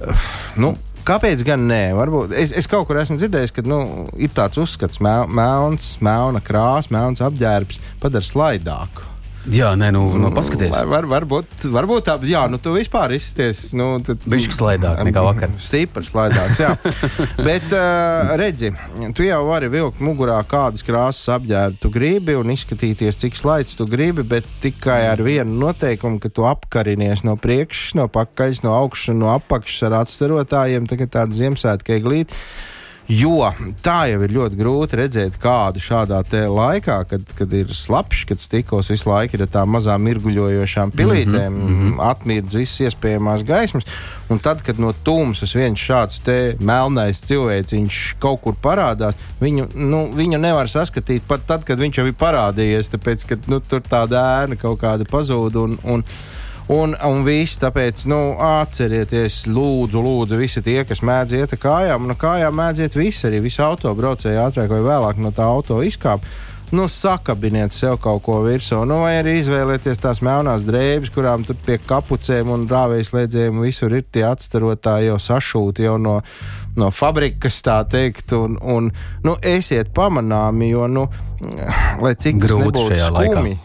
[0.00, 0.26] Uh,
[0.60, 0.74] nu,
[1.04, 1.92] Kāpēc gan nē?
[1.92, 5.26] Varbūt es, es kaut kur esmu dzirdējis, ka nu, ir tāds uzskats, ka
[6.00, 9.13] melna krāsa, melns apģērbs padara slaidāku.
[9.52, 10.72] Jā, nē, nu, nu paskaties.
[10.72, 13.66] Var, var, varbūt, varbūt tā, jā, nu, tu vispār izsties.
[13.76, 15.52] Nu, Viņš ir slaidāk nekā vakar.
[15.60, 16.72] Stiprs slaidāks, jā.
[17.48, 18.72] Bet, uh, redzi,
[19.16, 23.84] tu jau vari vilkt mugurā kādas krāsas apģērbu tu gribi un izskatīties, cik slaids tu
[23.90, 29.12] gribi, bet tikai ar vienu noteikumu, ka tu apkarinies no priekšas, no pakaļas, no augšas
[29.12, 32.38] un no apakšas ar atstarotājiem, tā kā tāda Ziemassvētku eglīte.
[33.08, 33.50] Jo
[33.84, 38.88] tā jau ir ļoti grūti redzēt kādu šādā laikā, kad, kad ir slapjš, kad stikos
[38.88, 41.98] visu laiku ir ar tām mazām mirguļojošām pilītēm, mm -hmm.
[42.00, 43.84] atmirdz visas iespējamās gaismas.
[44.32, 46.22] Un tad, kad no tumsas viens šāds
[46.60, 52.06] melnais cilvēciņš kaut kur parādās, viņu, nu, viņu nevar saskatīt pat tad, kad viņš jau
[52.06, 55.60] ir parādījies, tāpēc ka nu, tur tāda ēna kaut kāda pazūd.
[55.60, 56.04] Un, un,
[56.72, 62.08] Un, un viss, tāpēc nu, atcerieties, lūdzu, lūdzu, visi tie, kas mēdz iet ar kājām,
[62.08, 66.24] no kājām mēdz iet visi, arī visi autobraucēji ātrāk vai vēlāk no tā auto izkāp.
[66.72, 71.60] Nu, sakabiniet sev kaut ko virsū, nu, vai arī izvēlieties tās melnās drēbes, kurām tur
[71.66, 76.16] pie kapucēm un rāvēslēdzējiem visur ir tie atstarotāji jau sašūti jau no,
[76.80, 78.88] no fabrikas, tā teikt, un, un
[79.22, 81.06] nu, esiet pamanāmi, jo, nu,
[82.00, 83.58] lai cik tas nebūtu skumi,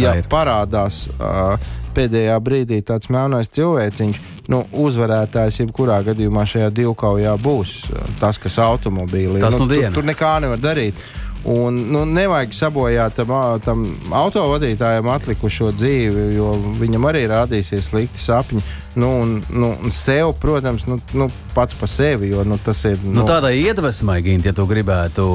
[0.00, 4.20] ja parādās uh, pēdējā brīdī tāds melnais cilvēciņš,
[4.52, 7.76] nu, uzvarētājs jebkurā gadījumā šajā divkaujā būs
[8.20, 9.40] tas, kas automobīlī.
[9.44, 11.00] Tas nu, nu tur, tur nekā nevar darīt.
[11.46, 13.30] Un, nu, nevajag sabojāt tam,
[13.62, 13.82] tam
[14.18, 16.48] autovadītājam atlikušo dzīvi, jo
[16.80, 18.62] viņam arī rādīsies slikti sapņi.
[18.98, 22.32] Nu, un, nu, un sev, protams, nu, nu, pats par sevi.
[22.32, 22.98] Jo, nu, ir.
[23.04, 25.28] Nu, nu, tādai iedvesmai, Gint, ja tu gribētu,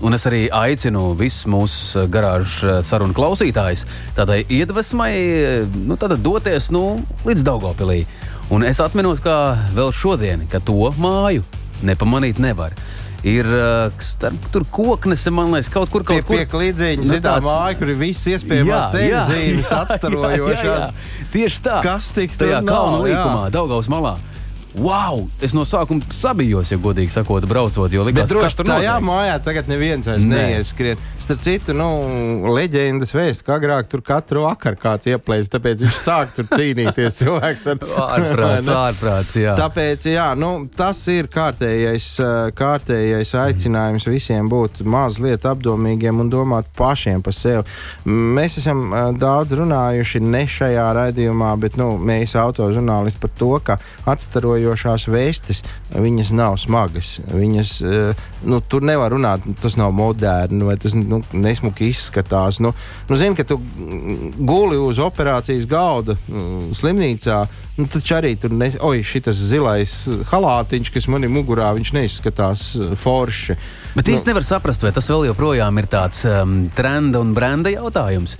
[0.00, 3.84] un es arī aicinu visus mūsu garāžu sarunu klausītājus,
[4.16, 5.12] tādai iedvesmai
[5.84, 6.86] nu, doties nu,
[7.28, 8.06] līdz Daugopilī.
[8.48, 11.44] Un es atminos, kā vēl šodien, ka to māju
[11.84, 12.72] nepamanīt nevar
[13.26, 13.48] ir
[14.02, 16.38] starp, tur koknes, man liekas, kaut kur kaut kur.
[16.38, 17.48] Pie klīdziņa nu, zitā tāds...
[17.48, 21.12] māja, kur ir viss iespējamās ceļu zīmes atstarojošās.
[21.34, 21.82] Tieši tā.
[21.86, 24.16] Kas tik tajā kalnu līkumā, Daugaus malā.
[24.76, 25.22] Wow!
[25.40, 27.92] Es no sākuma sabijos, ja godīgi sakot, braucot.
[27.92, 30.36] Jo likās, ka tur tajā mājā tagad neviens vairs ne.
[30.36, 31.00] neieskrien.
[31.22, 31.86] Starp citu, nu,
[32.52, 37.64] leģendas vēst, ka agrāk tur katru vakaru kāds ieplēs, tāpēc viņš sāk tur cīnīties cilvēks
[37.72, 39.54] ar ārprāts, ārprāts, jā.
[39.56, 42.10] Tāpēc, jā, nu, tas ir kārtējais,
[42.58, 47.64] kārtējais aicinājums visiem būt mazliet apdomīgiem un domāt pašiem par sevi.
[48.04, 53.80] Mēs esam daudz runājuši ne šajā raidījumā, bet, nu, mēs autožurnālisti par to, ka
[54.12, 55.62] atstarojot sekojošās vēstis,
[55.94, 57.20] viņas nav smagas.
[57.30, 62.60] Viņas, eh, nu, tur nevar runāt, tas nav moderni vai tas nu, nesmuki izskatās.
[62.60, 62.74] Nu,
[63.08, 63.60] nu, zini, ka tu
[64.38, 67.46] guli uz operācijas galda mm, slimnīcā,
[67.78, 68.76] nu, taču arī tur nes...
[68.80, 73.56] oi, šis zilais halātiņš, kas man ir mugurā, viņš neizskatās eh, forši.
[73.96, 77.72] Bet īsti nu, nevar saprast, vai tas vēl joprojām ir tāds um, trenda un brenda
[77.72, 78.36] jautājums.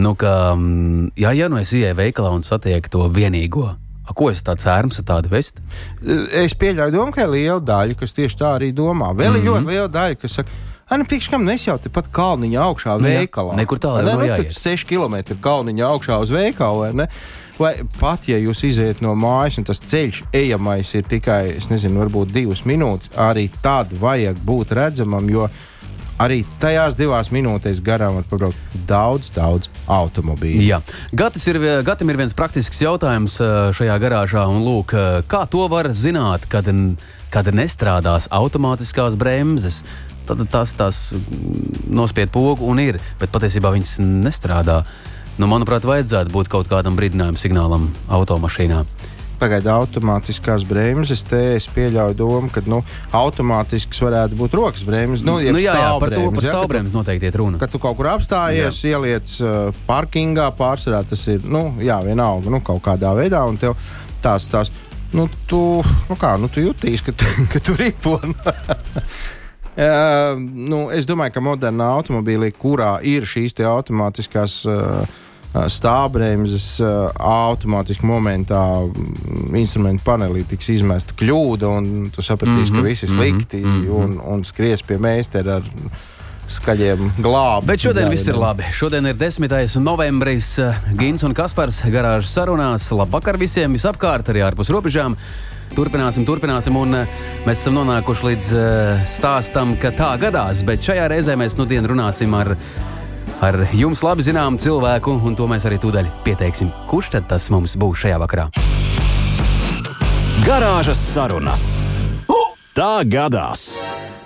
[0.00, 3.72] Nu, ka, um, jā, ja nu es ieeju veikalā un satieku to vienīgo,
[4.10, 5.62] A, ko es tāds ērms ar tādu vesti?
[6.42, 9.12] Es pieļauju domu, ka ir liela daļa, kas tieši tā arī domā.
[9.14, 9.38] Vēl mm -hmm.
[9.38, 9.70] ir ļoti mhm.
[9.70, 10.50] liela daļa, kas saka,
[10.90, 13.54] Ani, priekš kam es jau tepat kalniņā augšā nu veikalā?
[13.54, 17.06] Nekur tālu ne, nu, tur 6 km kalniņā augšā uz veikalu, vai?
[17.60, 17.70] Vai
[18.00, 22.32] pat ja jūs iziet no mājas un tas ceļš ejamais ir tikai, es nezinu, varbūt
[22.34, 25.46] divas minūtes, arī tad vajag būt redzamam, jo
[26.20, 30.66] arī tajās divās minūtēs garām var pabraukt daudz, daudz automobīļu.
[30.68, 30.80] Jā,
[31.16, 33.38] Gatis ir, Gatim ir viens praktisks jautājums
[33.76, 34.94] šajā garāžā, lūk,
[35.30, 36.68] kā to var zināt, kad,
[37.32, 39.82] kad nestrādās automātiskās bremzes?
[40.28, 41.00] Tad tās, tās
[41.90, 44.84] nospied pogu un ir, bet patiesībā viņas nestrādā.
[45.40, 48.84] Nu, manuprāt, vajadzētu būt kaut kādam brīdinājuma signālam automašīnā.
[49.40, 52.82] Pagaidā automātiskās bremzes, te es pieļauju domu, ka nu,
[53.16, 55.24] automātisks varētu būt rokas bremzes.
[55.24, 57.60] Nu, nu, jā, jā, par to par stāvbremzi noteikti ir runa.
[57.62, 58.94] Kad tu kaut kur apstājies, jā.
[58.98, 63.40] ieliec uh, parkingā, pārsvarā tas ir, nu, jā, vienalga, nu, kaut kādā veidā,
[64.20, 64.72] tās, tās,
[65.16, 67.16] nu, tu, nu kā, nu, tu jutīsi, ka,
[67.54, 68.18] ka tu ripo.
[69.80, 75.06] Uh, nu, es domāju, ka modernā automobīlī, kurā ir šīs automātiskās uh,
[75.50, 76.66] stāvbremzes,
[77.18, 83.02] automātiski momentā mm, instrumentu panelī tiks izmesta kļūda, un tu sapratīsi, mm -hmm, ka viss
[83.02, 83.90] ir slikti, mm -hmm.
[83.90, 85.62] un, un skries pie meistara ar
[86.50, 87.66] skaļiem glābiem.
[87.66, 88.66] Bet šodien viss ir labi.
[88.74, 89.78] Šodien ir 10.
[89.82, 90.58] novembris.
[90.98, 92.90] Gins un Kaspars garāžas sarunās.
[92.90, 95.16] Labvakar visiem visapkārt, arī ārpus robežām.
[95.70, 96.96] Turpināsim, turpināsim, un
[97.46, 100.64] mēs esam nonākuši līdz uh, stāstam, ka tā gadās.
[100.66, 102.56] Bet šajā reizē mēs nu dienu runāsim ar,
[103.40, 106.72] ar jums labi zināmu cilvēku, un to mēs arī tūdaļ pieteiksim.
[106.90, 108.48] Kurš tad tas mums būs šajā vakarā?
[110.44, 111.64] Garāžas sarunas.
[112.80, 113.74] Tā gadās!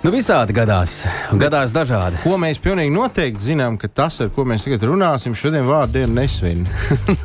[0.05, 0.99] Nu, visādi gadās,
[1.41, 2.19] gadās dažādi.
[2.21, 6.59] Ko mēs pilnīgi noteikti zinām, ka tas, ar ko mēs tagad runāsim, šodien vārdienu nesvin.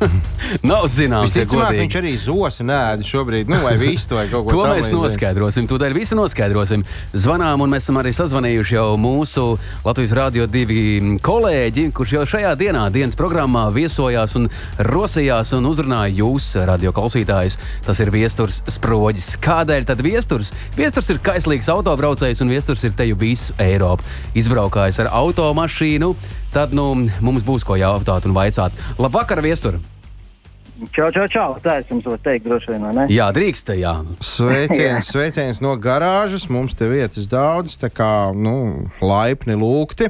[0.71, 4.63] Nav zināms, Visticamāk, viņš arī zosi nēdi šobrīd, nu, vai vistu, vai kaut ko To
[4.63, 5.01] tam mēs līdzīgu.
[5.03, 5.67] noskaidrosim.
[5.69, 6.85] Tūdaļ visu noskaidrosim.
[7.13, 9.45] Zvanām, un mēs esam arī sazvanījuši jau mūsu
[9.85, 10.81] Latvijas Rādio divi
[11.21, 14.49] kolēģi, kurš jau šajā dienā, dienas programmā viesojās un
[14.89, 17.59] rosījās un uzrunāja jūs, radio klausītājus.
[17.85, 19.35] Tas ir viesturs sproģis.
[19.45, 20.49] Kādēļ tad viesturs?
[20.81, 24.05] Viesturs ir kaislīgs autobraucējs, un viesturs ir te jau visu Eiropu.
[24.37, 26.13] Izbraukājis ar automašīnu,
[26.55, 28.75] tad nu, mums būs ko jautāt un vaicāt.
[29.01, 29.79] Labvakar, viestur!
[30.89, 31.49] Čau, čau, čau.
[31.61, 33.03] Tā es jums varu teikt, droši vien, ne?
[33.13, 33.93] Jā, drīkst, jā.
[34.25, 36.47] Sveiciens, sveiciens no garāžas.
[36.49, 40.09] Mums te vietas daudz, tā kā nu, laipni lūgti.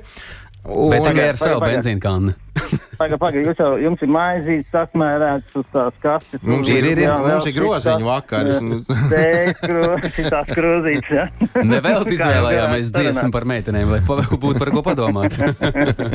[0.62, 2.34] Un, Bet tikai ar savu benzīnu kannu.
[3.02, 6.41] Pagaid, pagaid, jūs jau, jums ir maizītes sasmērētas uz tās kastes.
[6.45, 8.60] Mums ir- ir- ir, mums ir groziņu vakars.
[10.13, 11.26] Šitās krūzītes, jā.
[11.82, 15.34] Kā jau izvēlējāmies dziesmu par meitenēm, lai būtu par ko padomāt.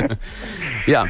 [0.93, 1.03] Jā.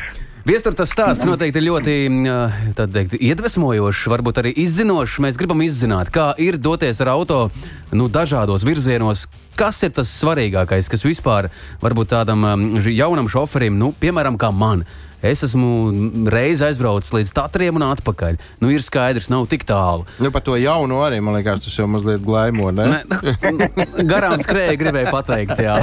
[0.47, 5.17] Viestur tas stāsts noteikti ļoti mm, teikt, iedvesmojošs, varbūt arī izzinošs.
[5.25, 7.39] Mēs gribam izzināt, kā ir doties ar auto
[7.91, 9.25] nu, dažādos virzienos.
[9.60, 11.49] Kas ir tas svarīgākais, kas vispār
[11.83, 12.47] varbūt tādam
[12.79, 14.86] jaunam šoferim, nu, piemēram, kā man?
[15.25, 15.69] Es esmu
[16.30, 18.36] reiz aizbraucis līdz Tatriem un atpakaļ.
[18.62, 20.06] Nu, ir skaidrs, nav tik tālu.
[20.21, 22.86] Nu, par to jaunu arī, man liekas, tas jau mazliet glaimo, ne?
[23.01, 23.69] Ne,
[24.12, 25.80] garām skrēja, gribēju pateikt, jā.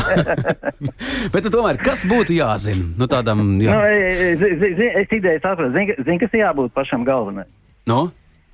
[1.35, 2.87] Bet nu, tomēr, kas būtu jāzina?
[3.01, 3.75] Nu, tādam, Nu, jā.
[3.90, 7.51] e- e- zi- zi- es ideju saprotu, zini, zin, kas jābūt pašam galvenajam.
[7.90, 7.99] Nu?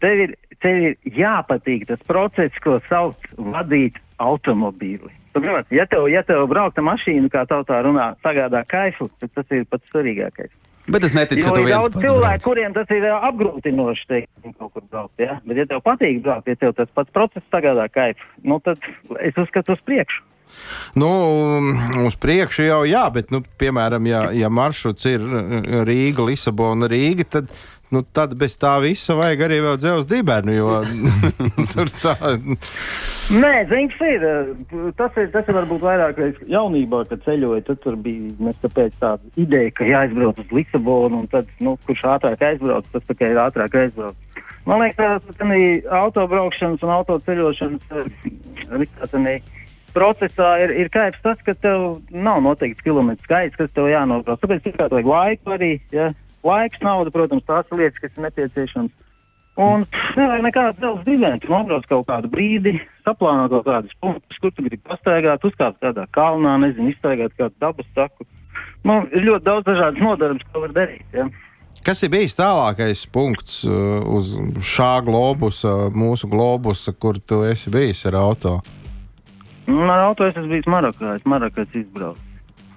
[0.01, 0.33] Tev ir,
[0.65, 5.13] tev ir jāpatīk tas process, ko sauc vadīt automobīli.
[5.37, 9.69] Saprot, Ja tev, ja tev braukta mašīna, kā tautā runā, sagādā kaifu, tad tas ir
[9.71, 10.51] pats svarīgākais.
[10.91, 12.47] Bet es neticu, ka Jo tu ir viens daudz pats cilvēku, brauc.
[12.47, 15.39] kuriem tas ir ā, apgrūtinoši, teiksim, kaut kur braukt, ja?
[15.47, 18.79] Bet, ja tev patīk braukt, ja tev tas pats process sagādā kaifu, nu tad
[19.21, 20.25] es uzskatu uz priekšu.
[20.99, 21.11] Nu,
[22.07, 27.27] uz priekšu jau jā, bet, nu, piemēram, ja, ja maršruts ir uh, Rīga, Lisabona, Rīga,
[27.39, 27.53] tad,
[27.95, 30.81] nu, tad bez tā visa vajag arī vēl dzelzs dibenu, jo
[31.75, 32.17] tur tā.
[33.31, 34.25] Nē, zini, kas ir.
[34.27, 37.63] eh, Tas ir, tas ir varbūt vairāk reiz jaunībā, kad ceļoju.
[37.69, 38.59] Tad bija mēs
[38.99, 43.39] tāda ideja, ka jāaizbrauc uz Lisabonu, un tad, nu, kurš ātrāk aizbrauc, tas tikai ir
[43.39, 44.19] ātrāk aizbrauc.
[44.67, 45.47] Man liekas, ka tā
[46.01, 48.11] autobraukšanas un autoceļošanas eh,
[49.95, 54.41] procesā ir, ir kaipts tas, ka tev nav noteikts kilometru skaits, kas tev jānobrauc.
[54.43, 55.73] Tāpēc tikai vajag laiku arī.
[55.95, 56.11] Ja?
[56.47, 58.97] Laiks, nauda, protams, tās ir lietas, kas ir nepieciešamas.
[59.61, 59.85] Un
[60.17, 61.41] nevajag nekādu zelta dividenu.
[61.43, 66.07] Tu nobrauc kaut kādu brīdi, saplāno kaut kādus punktus, kur tu gribi pastaigāt, uzkāpt kādā
[66.17, 68.25] kalnā, nezinu, izstaigāt kādu dabas saku.
[68.87, 71.05] Nu, ir ļoti daudz dažādas nodarbes, ko var darīt.
[71.13, 71.29] Ja?
[71.85, 74.33] Kas ir bijis tālākais punkts uh, uz
[74.65, 78.59] šā globusa, mūsu globusa, kur tu esi bijis ar auto?
[79.91, 82.19] Ar auto es esmu bijis Marokā, es Marokā izbraucu.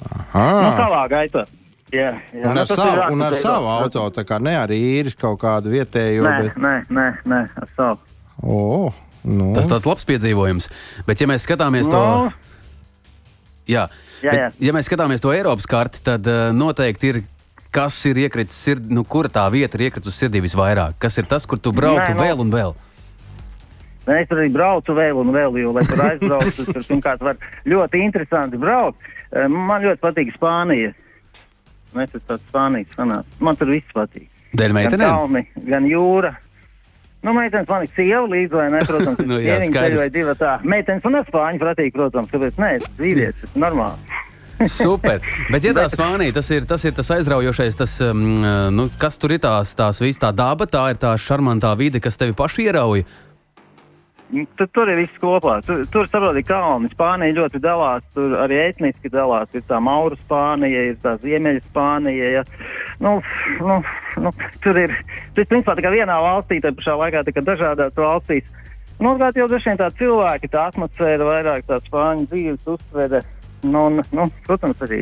[0.04, 0.72] Nu, Aha.
[0.80, 1.46] tālāk gaitā.
[1.94, 2.44] Jā, jā.
[2.50, 5.16] Un nu, ar tas ir savu, un ar savu auto, tā kā ne arī īris
[5.16, 6.56] kaut kādu vietējo, Nē, bet.
[6.58, 8.00] nē, nē, nē, ar savu.
[8.42, 9.52] O, nu.
[9.56, 10.70] Tas tāds labs piedzīvojums.
[11.08, 12.32] Bet, ja mēs skatāmies to, Nu,
[13.70, 13.86] jā,
[14.24, 14.50] Jā, bet, jā.
[14.70, 17.22] ja mēs skatāmies to Eiropas karti, tad uh, noteikti ir.
[17.74, 20.94] Kas ir iekritis sirdī, nu, kura tā vieta ir iekritusi sirdī visvairāk?
[21.02, 22.76] Kas ir tas, kur tu brauktu Nē, nu- vēl un vēl?
[24.04, 27.38] Nē, Es tur arī braucu vēl un vēl, jo, lai tur aizbrauktu, tur pirmkārt var
[27.72, 29.00] ļoti interesanti braukt.
[29.50, 30.92] Man ļoti patīk Spānija.
[31.94, 33.38] Es esmu tāds Spānijas fanāts.
[33.40, 34.28] Man tur viss patīk.
[34.54, 35.08] Dēļ Gan meitenēm?
[35.14, 36.34] kalni, gan jūra.
[37.24, 38.82] Nu, meitenes man ir sieva līdzi, vai ne?
[38.84, 40.02] Protams, Nu jā, skaidrs.
[40.02, 40.58] vai divi tā.
[40.68, 44.20] Meitenes man ir spāņu patīk, protams, kāpēc nē, es vīrietis, tas normāli.
[44.70, 45.24] Super.
[45.52, 48.20] Bet, ja tā Spānija, tas ir tas, ir tas aizraujošais, tas, um,
[48.76, 52.20] nu, kas tur ir tās, tās viss tā daba, tā ir tā šarmantā vide, kas
[52.20, 53.08] tevi pašu ierauja.
[54.34, 55.60] Nu, Tur, tur ir viss kopā.
[55.66, 56.90] Tur, tur saproti, kalni.
[56.94, 58.06] Spānija ļoti dalās.
[58.16, 59.52] Tur arī etniski dalās.
[59.54, 62.32] Ir tā Mauru Spānija, ir tā Ziemeļa Spānija.
[62.40, 62.44] Ja.
[63.04, 63.20] Nu,
[63.62, 63.78] nu,
[64.26, 64.34] nu,
[64.66, 64.96] tur ir.
[65.38, 68.50] Tas principā tikai vienā valstī, tā pašā laikā tikai dažādās valstīs.
[68.98, 73.22] Un otrkārt jau droši vien tā cilvēki, tā atmosfēra, vairāk tā spāņu dzīves uztvere.
[73.64, 75.02] Nu, un, nu, protams, arī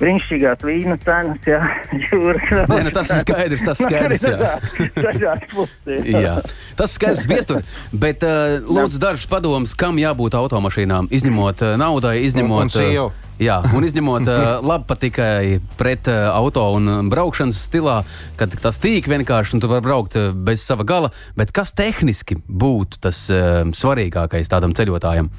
[0.00, 1.60] brīnišķīgās vīna cenas, jā,
[2.10, 2.44] jūras.
[2.68, 4.26] Nē, nu, tas ir skaidrs, tas ir skaidrs.
[4.28, 4.52] Jā.
[4.96, 6.06] Dažādas puses.
[6.26, 6.36] jā.
[6.78, 7.62] Tas ir skaidrs, viestur.
[7.92, 12.64] Bet uh, lūdzu, dažus padomus, kam jābūt automašīnām, izņemot uh, naudai, izņemot.
[12.66, 13.10] Un- un sievu.
[13.10, 17.96] uh, Jā, un izņemot uh, labpatikai pret uh, auto un braukšanas stilā,
[18.38, 21.10] kad tas tīk vienkārši un tu vari braukt uh, bez sava gala.
[21.34, 25.32] Bet kas tehniski būtu tas uh, svarīgākais tādam ceļotājam?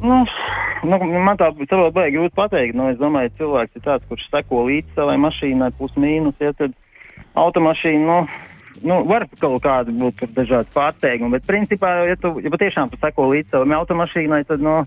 [0.00, 0.22] Nu,
[0.84, 2.76] nu, man tā varbūt baigi grūti pateikt.
[2.78, 6.38] Nu, es domāju, ka cilvēks ir tāds, kurš seko līdzi savai mašīnai, plus mīnus.
[6.40, 6.76] Ja, tad
[7.40, 8.18] automašīna, nu,
[8.86, 13.28] nu, var kaut kādi būt dažādi pārsteigumi, bet principā, ja tu ja patiešām tu seko
[13.32, 14.80] līdzi savai automašīnai, tad, nu,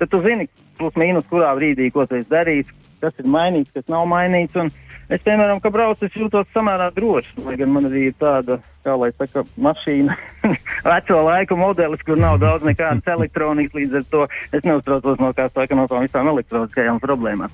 [0.00, 0.48] tad tu zini,
[0.80, 4.58] plus mīnus, kurā brīdī, ko tu esi darījis, kas ir mainīts, kas nav mainīts.
[4.58, 4.72] Un,
[5.08, 7.38] Es, piemēram, kā braucu, es jūtos samērā droši.
[7.46, 8.58] Lai gan man arī ir tāda,
[8.88, 10.16] kā lai saka, mašīna,
[10.92, 13.76] veco laiku modelis, kur nav daudz nekādas elektronikas.
[13.78, 14.24] Līdz ar to
[14.56, 17.52] es neuztraucos no, saka, no tām visām elektroniskajām problēmām.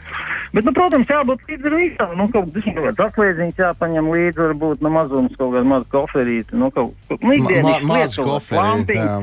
[0.54, 2.14] Bet, nu, protams, jābūt līdzi visam.
[2.18, 6.54] Nu, kaut kāds atslēdziņš jāpaņem līdzi, varbūt no mazums kaut kāda maza koferīte.
[6.58, 8.62] Nu, kaut, nu, ikdienišķas Maz lietas, kaut kāds koferīt.
[8.70, 9.04] lampiņš.
[9.04, 9.18] jā.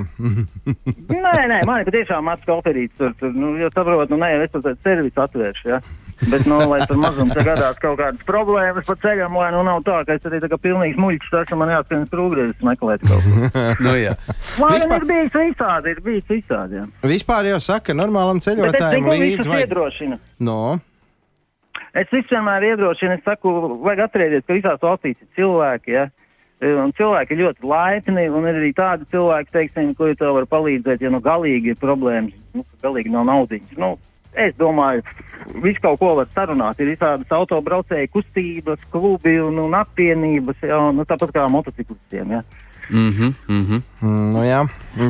[1.21, 2.95] Nē, nē, man ir patiešām maz koferīts.
[2.99, 5.81] Tur, tur, nu, jau saprot, nu, nē, es tur servisu atvēršu, ja.
[6.29, 10.03] Bet, nu, lai tur mazums gadās kaut kādas problēmas pa ceļam, lai nu nav tā,
[10.05, 11.71] ka es arī tā kā pilnīgs muļķis, tas man
[12.01, 13.49] jāskan strūgrēzes meklēt kaut ko.
[13.85, 14.15] Nu, jā.
[14.59, 16.85] Man Vispār- ir bijis visādi, ir bijis visādi, jā.
[17.03, 19.67] Vispār jau saka, normālam ceļotājam visus vajag.
[19.67, 20.19] iedrošinu.
[20.39, 20.79] No.
[21.93, 23.51] Es vienmēr iedrošinu, es saku,
[23.83, 26.07] vajag atcerēties, ka visās valstīs ir cilvēki, ja.
[26.61, 31.01] Un cilvēki ir ļoti laipni, un ir arī tādi cilvēki, teiksim, kuri tev var palīdzēt,
[31.01, 33.79] ja nu galīgi ir problēmas, nu, galīgi nav naudiņas.
[33.81, 33.95] Nu,
[34.33, 35.03] es domāju,
[35.63, 36.79] visu kaut ko var sarunāt.
[36.79, 42.37] Ir visādas autobraucēju kustības, klubi un, un apvienības, ja, nu, tāpat kā motociklistiem.
[42.37, 42.43] Ja.
[42.91, 43.81] Mhm, mhm.
[44.01, 44.63] Mm, Nu, jā.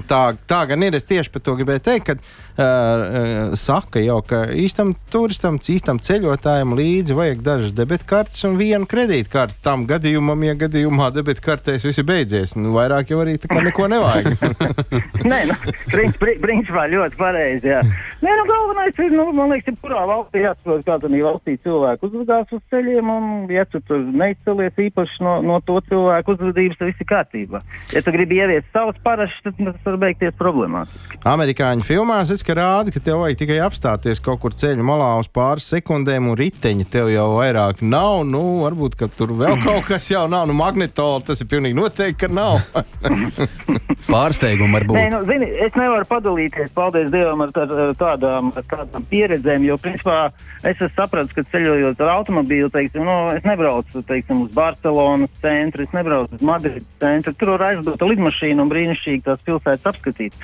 [0.03, 0.95] tā, tā gan ir.
[0.97, 6.73] Es tieši par to gribēju teikt, ka uh, saka jau, ka īstam turistam, īstam ceļotājam
[6.75, 9.61] līdzi vajag dažas debitkartes un vienu kredītkarti.
[9.63, 14.35] Tam gadījumam, ja gadījumā debitkartēs viss ir beidzies, nu, vairāk jau arī neko nevajag.
[15.31, 15.55] Nē, nu,
[15.93, 17.71] princi- pri- principā ļoti pareizi.
[17.71, 17.79] Jā.
[18.21, 22.51] Nē, nu, galvenais ir, nu, man liekas, kurā valstī jāsaprot, kā tādā valstī cilvēku uzvedās
[22.51, 27.01] uz ceļiem, un, ja tu tur neizcelies īpaši no, no to cilvēku uzvedības, tad viss
[27.07, 27.63] ir kārtībā.
[27.91, 31.19] Ja tu gribi ieviest savus parašus, tad tas var beigties problemātiski.
[31.27, 35.67] Amerikāņu filmās es rādu, ka tev vajag tikai apstāties kaut kur ceļa malā uz pāris
[35.73, 38.23] sekundēm, un riteņi tev jau vairāk nav.
[38.27, 40.47] Nu, varbūt, ka tur vēl kaut kas jau nav.
[40.49, 42.61] Nu, magnetola tas ir pilnīgi noteikti, ka nav.
[44.11, 45.11] Pārsteigumi var Nē, būt.
[45.13, 49.77] nu, zini, es nevaru padalīties, paldies Dievam, ar, ar, ar, tādām, ar tādām pieredzēm, jo,
[49.81, 50.17] principā,
[50.63, 55.85] es esmu sapratis, ka ceļojot ar automobīlu, teiksim, nu, es nebraucu, teiksim, uz Barcelonas centru,
[55.85, 60.37] es nebraucu uz Madrides centru, tur var aizdot lidmašīnu un brīnišķīgi tās pilsētas apskatīt.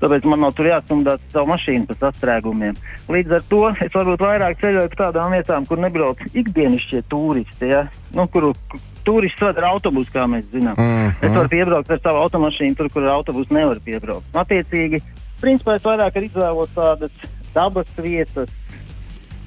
[0.00, 2.78] Tāpēc man nav tur jāstumdās savu mašīnu pa sastrēgumiem.
[3.12, 7.86] Līdz ar to es varbūt vairāk ceļoju pa tādām vietām, kur nebrauc ikdienišķie turisti, ja?
[8.16, 8.54] nu, kuru
[9.04, 10.74] turisti vada ar autobusu, kā mēs zinām.
[10.78, 11.10] Mm.
[11.10, 11.26] -hmm.
[11.26, 14.26] Es varu piebraukt ar savu automašīnu tur, kur ar autobusu nevar piebraukt.
[14.32, 15.02] Attiecīgi,
[15.42, 17.12] principā es vairāk izvēlos tādas
[17.54, 18.50] dabas vietas,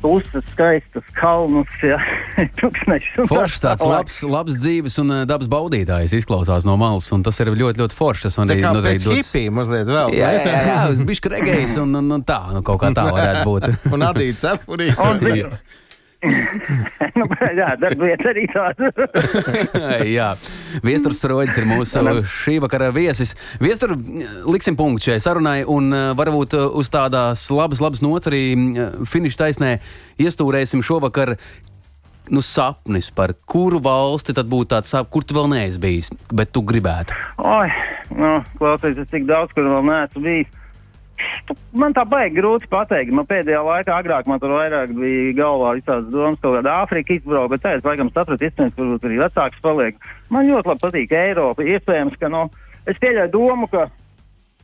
[0.08, 1.98] puses, skaistas kalnus, ja,
[2.60, 3.28] tūkstošus.
[3.28, 7.52] Foršs tāds labs, labs dzīves un uh, dabas baudītājs izklausās no malas, un tas ir
[7.52, 8.28] ļoti, ļoti foršs.
[8.30, 10.16] Tas man arī noteikti pēc dodas- hipija mazliet vēl.
[10.16, 13.44] Jā, jā, jā, uz bišķi regējis un, un, un tā, nu kaut kā tā varētu
[13.48, 13.72] būt.
[13.92, 14.94] un adīt cepurī.
[16.26, 17.26] Nu,
[17.60, 18.90] jā, darbiet arī tādu.
[20.18, 20.32] Jā,
[20.86, 22.02] Viestures Stroģis ir mūsu
[22.40, 23.36] šī vakara viesis.
[23.62, 23.94] Viestur,
[24.50, 29.00] liksim punktu šai sarunai, un uh, varbūt uh, uz tādās labas, labas nots arī uh,
[29.06, 29.78] finiša taisnē
[30.22, 31.36] iestūrēsim šovakar.
[32.28, 36.66] Nu, sapnis par kuru valsti tad būtu tāds, kur tu vēl neesi bijis, bet tu
[36.66, 37.16] gribētu.
[37.40, 37.70] Oi,
[38.12, 40.56] nu, klausies, es tik daudz, kur vēl neesmu bijis.
[41.48, 43.12] Tu- Man tā baigi grūti pateikt.
[43.16, 47.54] Man pēdējā laikā, agrāk man tur vairāk bija galvā visādas domas, kaut kāda Āfrika izbraukt,
[47.56, 49.96] bet es laikam sapratu, iespējams, varbūt arī vecāks paliek.
[50.30, 51.64] Man ļoti labi patīk Eiropa.
[51.64, 52.44] Iespējams, ka, nu,
[52.86, 53.88] es pieļauju domu, ka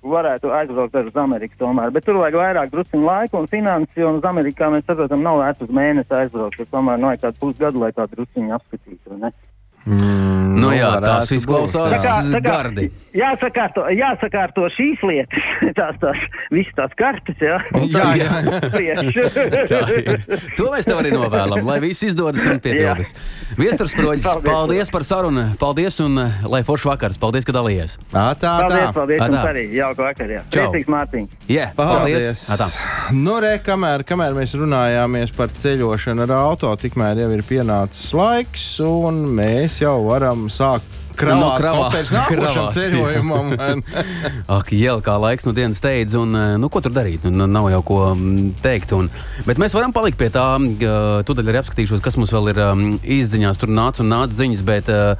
[0.03, 4.25] varētu aizbraukt uz Ameriku tomēr, bet tur vajag vairāk drusciņu laika un finanses, jo uz
[4.27, 7.93] Ameriku, kā mēs saprotam, nav vērts uz mēnesi aizbraukt, tur tomēr nav kādu pusgadu, lai
[7.95, 9.21] tā drusciņu apskatītu?
[9.85, 11.37] Mm, Nu, jā, varētu tas būt.
[11.41, 12.85] izklausās Tā kā- tā kā gardi.
[13.13, 15.43] Jāsakārto, jāsakārto šīs lietas,
[15.77, 17.57] tās, tās visas tās kartes, jā.
[17.91, 18.29] Jā, jā.
[19.69, 20.23] Tā ir.
[20.57, 23.11] To mēs tev arī novēlam, lai viss izdodas un piepildas.
[23.59, 24.47] Viestures Stroģis, Paldies.
[24.49, 27.97] paldies par sarunu, paldies un uh, lai foršs vakars, paldies, ka dalījies.
[28.13, 28.93] Ā, tā, Paldies, tā.
[28.97, 29.43] paldies tā.
[29.51, 29.65] arī.
[29.77, 30.41] Jauka vakar, jā.
[30.49, 30.71] Čau.
[30.71, 31.37] Priecīgs Mārtiņš.
[31.53, 32.47] Yeah, paldies!
[32.49, 32.69] Tā.
[33.13, 38.65] Nu, re, kamēr, kamēr mēs runājāmies par ceļošanu ar auto, tikmēr jau ir pienācis laiks,
[38.87, 43.83] un mēs jau varam sākt kravāt kravā- koferis nākošam kravāt, ceļojumam.
[44.57, 47.27] Ak, jau kā laiks no dienas steidz, un eh, nu, ko tur darīt?
[47.29, 48.95] Nu, nav jau ko mm, teikt.
[48.97, 49.11] Un,
[49.45, 50.45] bet mēs varam palikt pie tā.
[50.57, 53.61] uh, Tūdaļ arī apskatīšos, kas mums vēl ir um, izziņās.
[53.61, 55.13] Tur nāca un nāca ziņas, bet uh,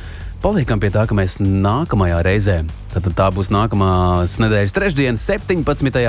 [0.43, 2.55] paliekam pie tā, ka mēs nākamajā reizē,
[2.91, 6.03] tad tā būs nākamās nedēļas trešdiena, 17.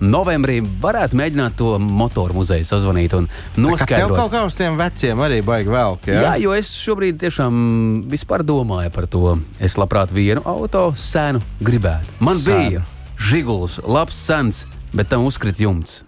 [0.00, 4.16] novembrī, varētu mēģināt to motoru muzeju sazvanīt un Tev noskaidrot.
[4.18, 5.70] kaut kā uz tiem veciem arī baigi.
[6.08, 6.34] Jā, Ja?
[6.40, 9.38] jo es šobrīd tiešām vispār domāju par to.
[9.60, 12.08] Es labprāt vienu auto sēnu gribētu.
[12.20, 12.56] Man Senu.
[12.56, 12.82] bija
[13.20, 16.02] žiguls, labs sens, bet tam uzkrita jumts.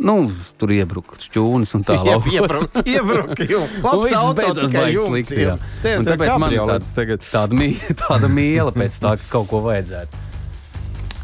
[0.00, 0.14] Nu,
[0.56, 3.60] tur iebruka šķūnis un tā Ie- Iebruk, iebruk, jau.
[3.66, 5.58] Un Labs viss auto, beidzās jumts, slikti, jā.
[5.82, 6.90] Tev Un tā tāpēc man tāds-
[7.28, 7.68] tāda, mī,
[8.00, 10.26] tāda mīla pēc tā, ka kaut ko vajadzētu.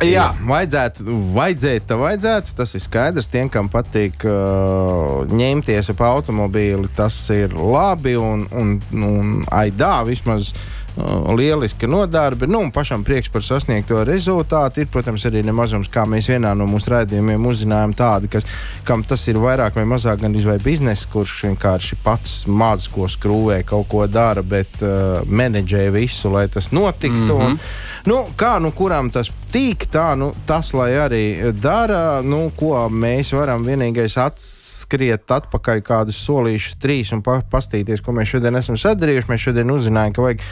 [0.05, 2.53] Jā, vajadzētu, vajadzētu, vajadzētu.
[2.59, 3.31] Tas ir skaidrs.
[3.33, 10.53] Tiem, kam patīk uh, ņemties ap automobīli, tas ir labi un, un, un aidā vismaz.
[10.97, 12.47] Uh, Lieliski nodarbi.
[12.47, 14.83] Nu, pašam prieks par sasniegto rezultātu.
[14.83, 18.47] Ir, protams, arī nemazums, kā mēs vienā no mūsu raidījumiem uzzinājām, tādi, kas,
[18.87, 23.63] kam tas ir vairāk vai mazāk gan izvēle biznesa, kurš vienkārši pats maz ko skrūvē,
[23.69, 27.39] kaut ko dara, bet uh, menedžē visu, lai tas notiktu.
[27.39, 27.47] Mm -hmm.
[27.47, 27.59] un,
[28.07, 32.21] nu, kā nu kuram tas tīk, tā nu, tas lai arī dara.
[32.23, 38.35] Nu, ko mēs varam vienīgais atskriet atpakaļ kādus solīšus, trīs un pa, pastīties, ko mēs
[38.35, 39.31] šodien esam sadarījuši.
[39.31, 40.45] Mēs šodien uzzinājām, ka vajag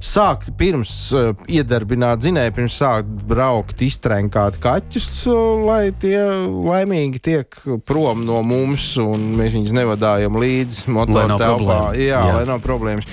[0.00, 7.60] sākt pirms uh, iedarbināt zinēju, pirms sākt braukt, iztrenkāt kaķus, uh, lai tie laimīgi tiek
[7.88, 11.82] prom no mums un mēs viņus nevadājam līdzi nav telpā.
[11.98, 12.40] Jā, Jā.
[12.40, 13.08] lai nav problēmas.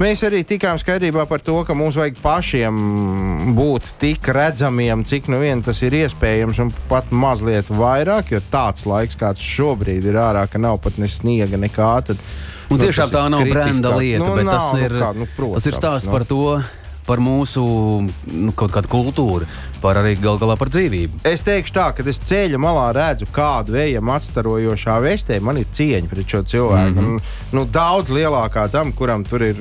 [0.00, 5.42] Mēs arī tikām skaidrībā par to, ka mums vajag pašiem būt tik redzamiem, cik nu
[5.42, 10.46] vien tas ir iespējams, un pat mazliet vairāk, jo tāds laiks, kāds šobrīd ir ārā,
[10.48, 12.24] ka nav pat ne sniega, nekā tad.
[12.70, 15.10] Un nu, tiešām tas tā nav brenda lieta, Nu, bet nav, tas nu ir, kā,
[15.16, 16.12] nu, tas ir protams, stāsts nu.
[16.14, 16.42] par to,
[17.08, 17.64] par mūsu
[18.30, 19.48] nu, kaut kādu kultūru,
[19.82, 21.22] par arī gal galā par dzīvību.
[21.28, 25.40] Es teikšu tā, ka es ceļa malā redzu kādu vējam atstarojošā vestē.
[25.44, 26.96] Man ir cieņa pret šo cilvēku.
[27.00, 27.16] Mm.
[27.16, 27.36] -hmm.
[27.56, 29.60] nu, daudz lielākā tam, kuram tur ir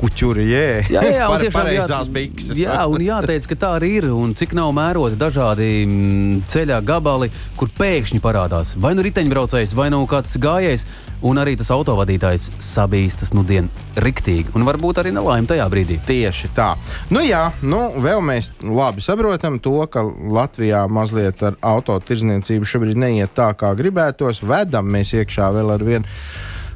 [0.00, 2.58] kuķuri, jē, Jā, jā, un Par, tiešām pareizās bikses.
[2.58, 4.08] Jā, un jāteic, ka tā arī ir.
[4.12, 9.88] Un cik nav mēroti dažādi mm, ceļā gabali, kur pēkšņi parādās vai nu riteņbraucējs, vai
[9.92, 10.84] nu kāds gājējs,
[11.22, 13.70] un arī tas autovadītājs sabīstas nu dienu
[14.02, 14.52] riktīgi.
[14.58, 15.98] Un varbūt arī nelaime tajā brīdī.
[16.06, 16.72] Tieši tā.
[17.12, 23.34] Nu, jā, nu, vēl mēs labi saprotam to, ka Latvijā mazliet ar autotirdzniecību šobrīd neiet
[23.36, 24.42] tā, kā gribētos.
[24.46, 26.08] Vedam mēs iekšā vēl ar vienu.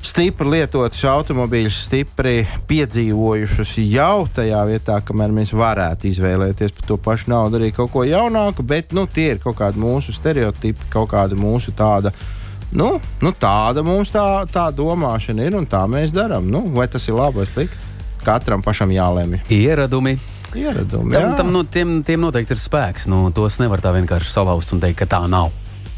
[0.06, 7.32] Stipri lietotus automobīļus, stipri piedzīvojušus jau tajā vietā, kamēr mēs varētu izvēlēties par to pašu
[7.32, 11.38] naudu arī kaut ko jaunāku, bet nu, tie ir kaut kādi mūsu stereotipi, kaut kāda
[11.38, 12.12] mūsu tāda.
[12.76, 16.50] Nu, nu tāda mums tā, tā domāšana ir un tā mēs darām.
[16.52, 17.82] Nu, vai tas ir labi vai slikti?
[18.26, 19.44] Katram pašam jālemj.
[19.54, 20.18] Ieradumi.
[20.56, 21.12] Ieradumi.
[21.12, 21.36] Tam, jā.
[21.38, 23.06] tam, nu, tiem, tiem noteikti ir spēks.
[23.12, 25.52] Nu, tos nevar tā vienkārši salauzt un teikt, ka tā nav.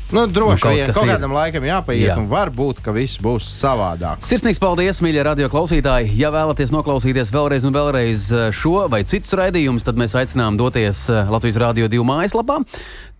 [0.09, 1.11] Nu, droši Nu, kaut vien kaut ir.
[1.13, 2.15] kādam laikam jāpaiet, Jā.
[2.17, 4.23] un varbūt, ka viss būs savādāk.
[4.25, 6.15] Sirsnīgs paldies, mīļie radio klausītāji!
[6.17, 11.03] Ja vēlaties noklausīties vēlreiz un vēlreiz eh, šo vai citus raidījumus, tad mēs aicinām doties
[11.13, 12.57] eh, Latvijas Rādio 2 mājaslapā.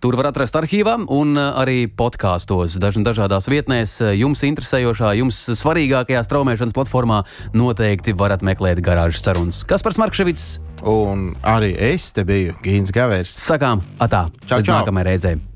[0.01, 3.99] Tur var atrast arhīvā un eh, arī podkāstos, daž dažādās vietnēs.
[4.17, 7.21] Jums interesējošā, jums svarīgākajā straumēšanas platformā
[7.53, 9.61] noteikti varat meklēt garāžas sarunas.
[9.61, 10.57] Kas par Markevits?
[10.89, 13.35] Un arī es te biju Gīns Gavērs.
[13.45, 14.25] Sakām, atā!
[14.47, 14.79] Čau, čau.
[14.79, 15.48] nākamajai reizei!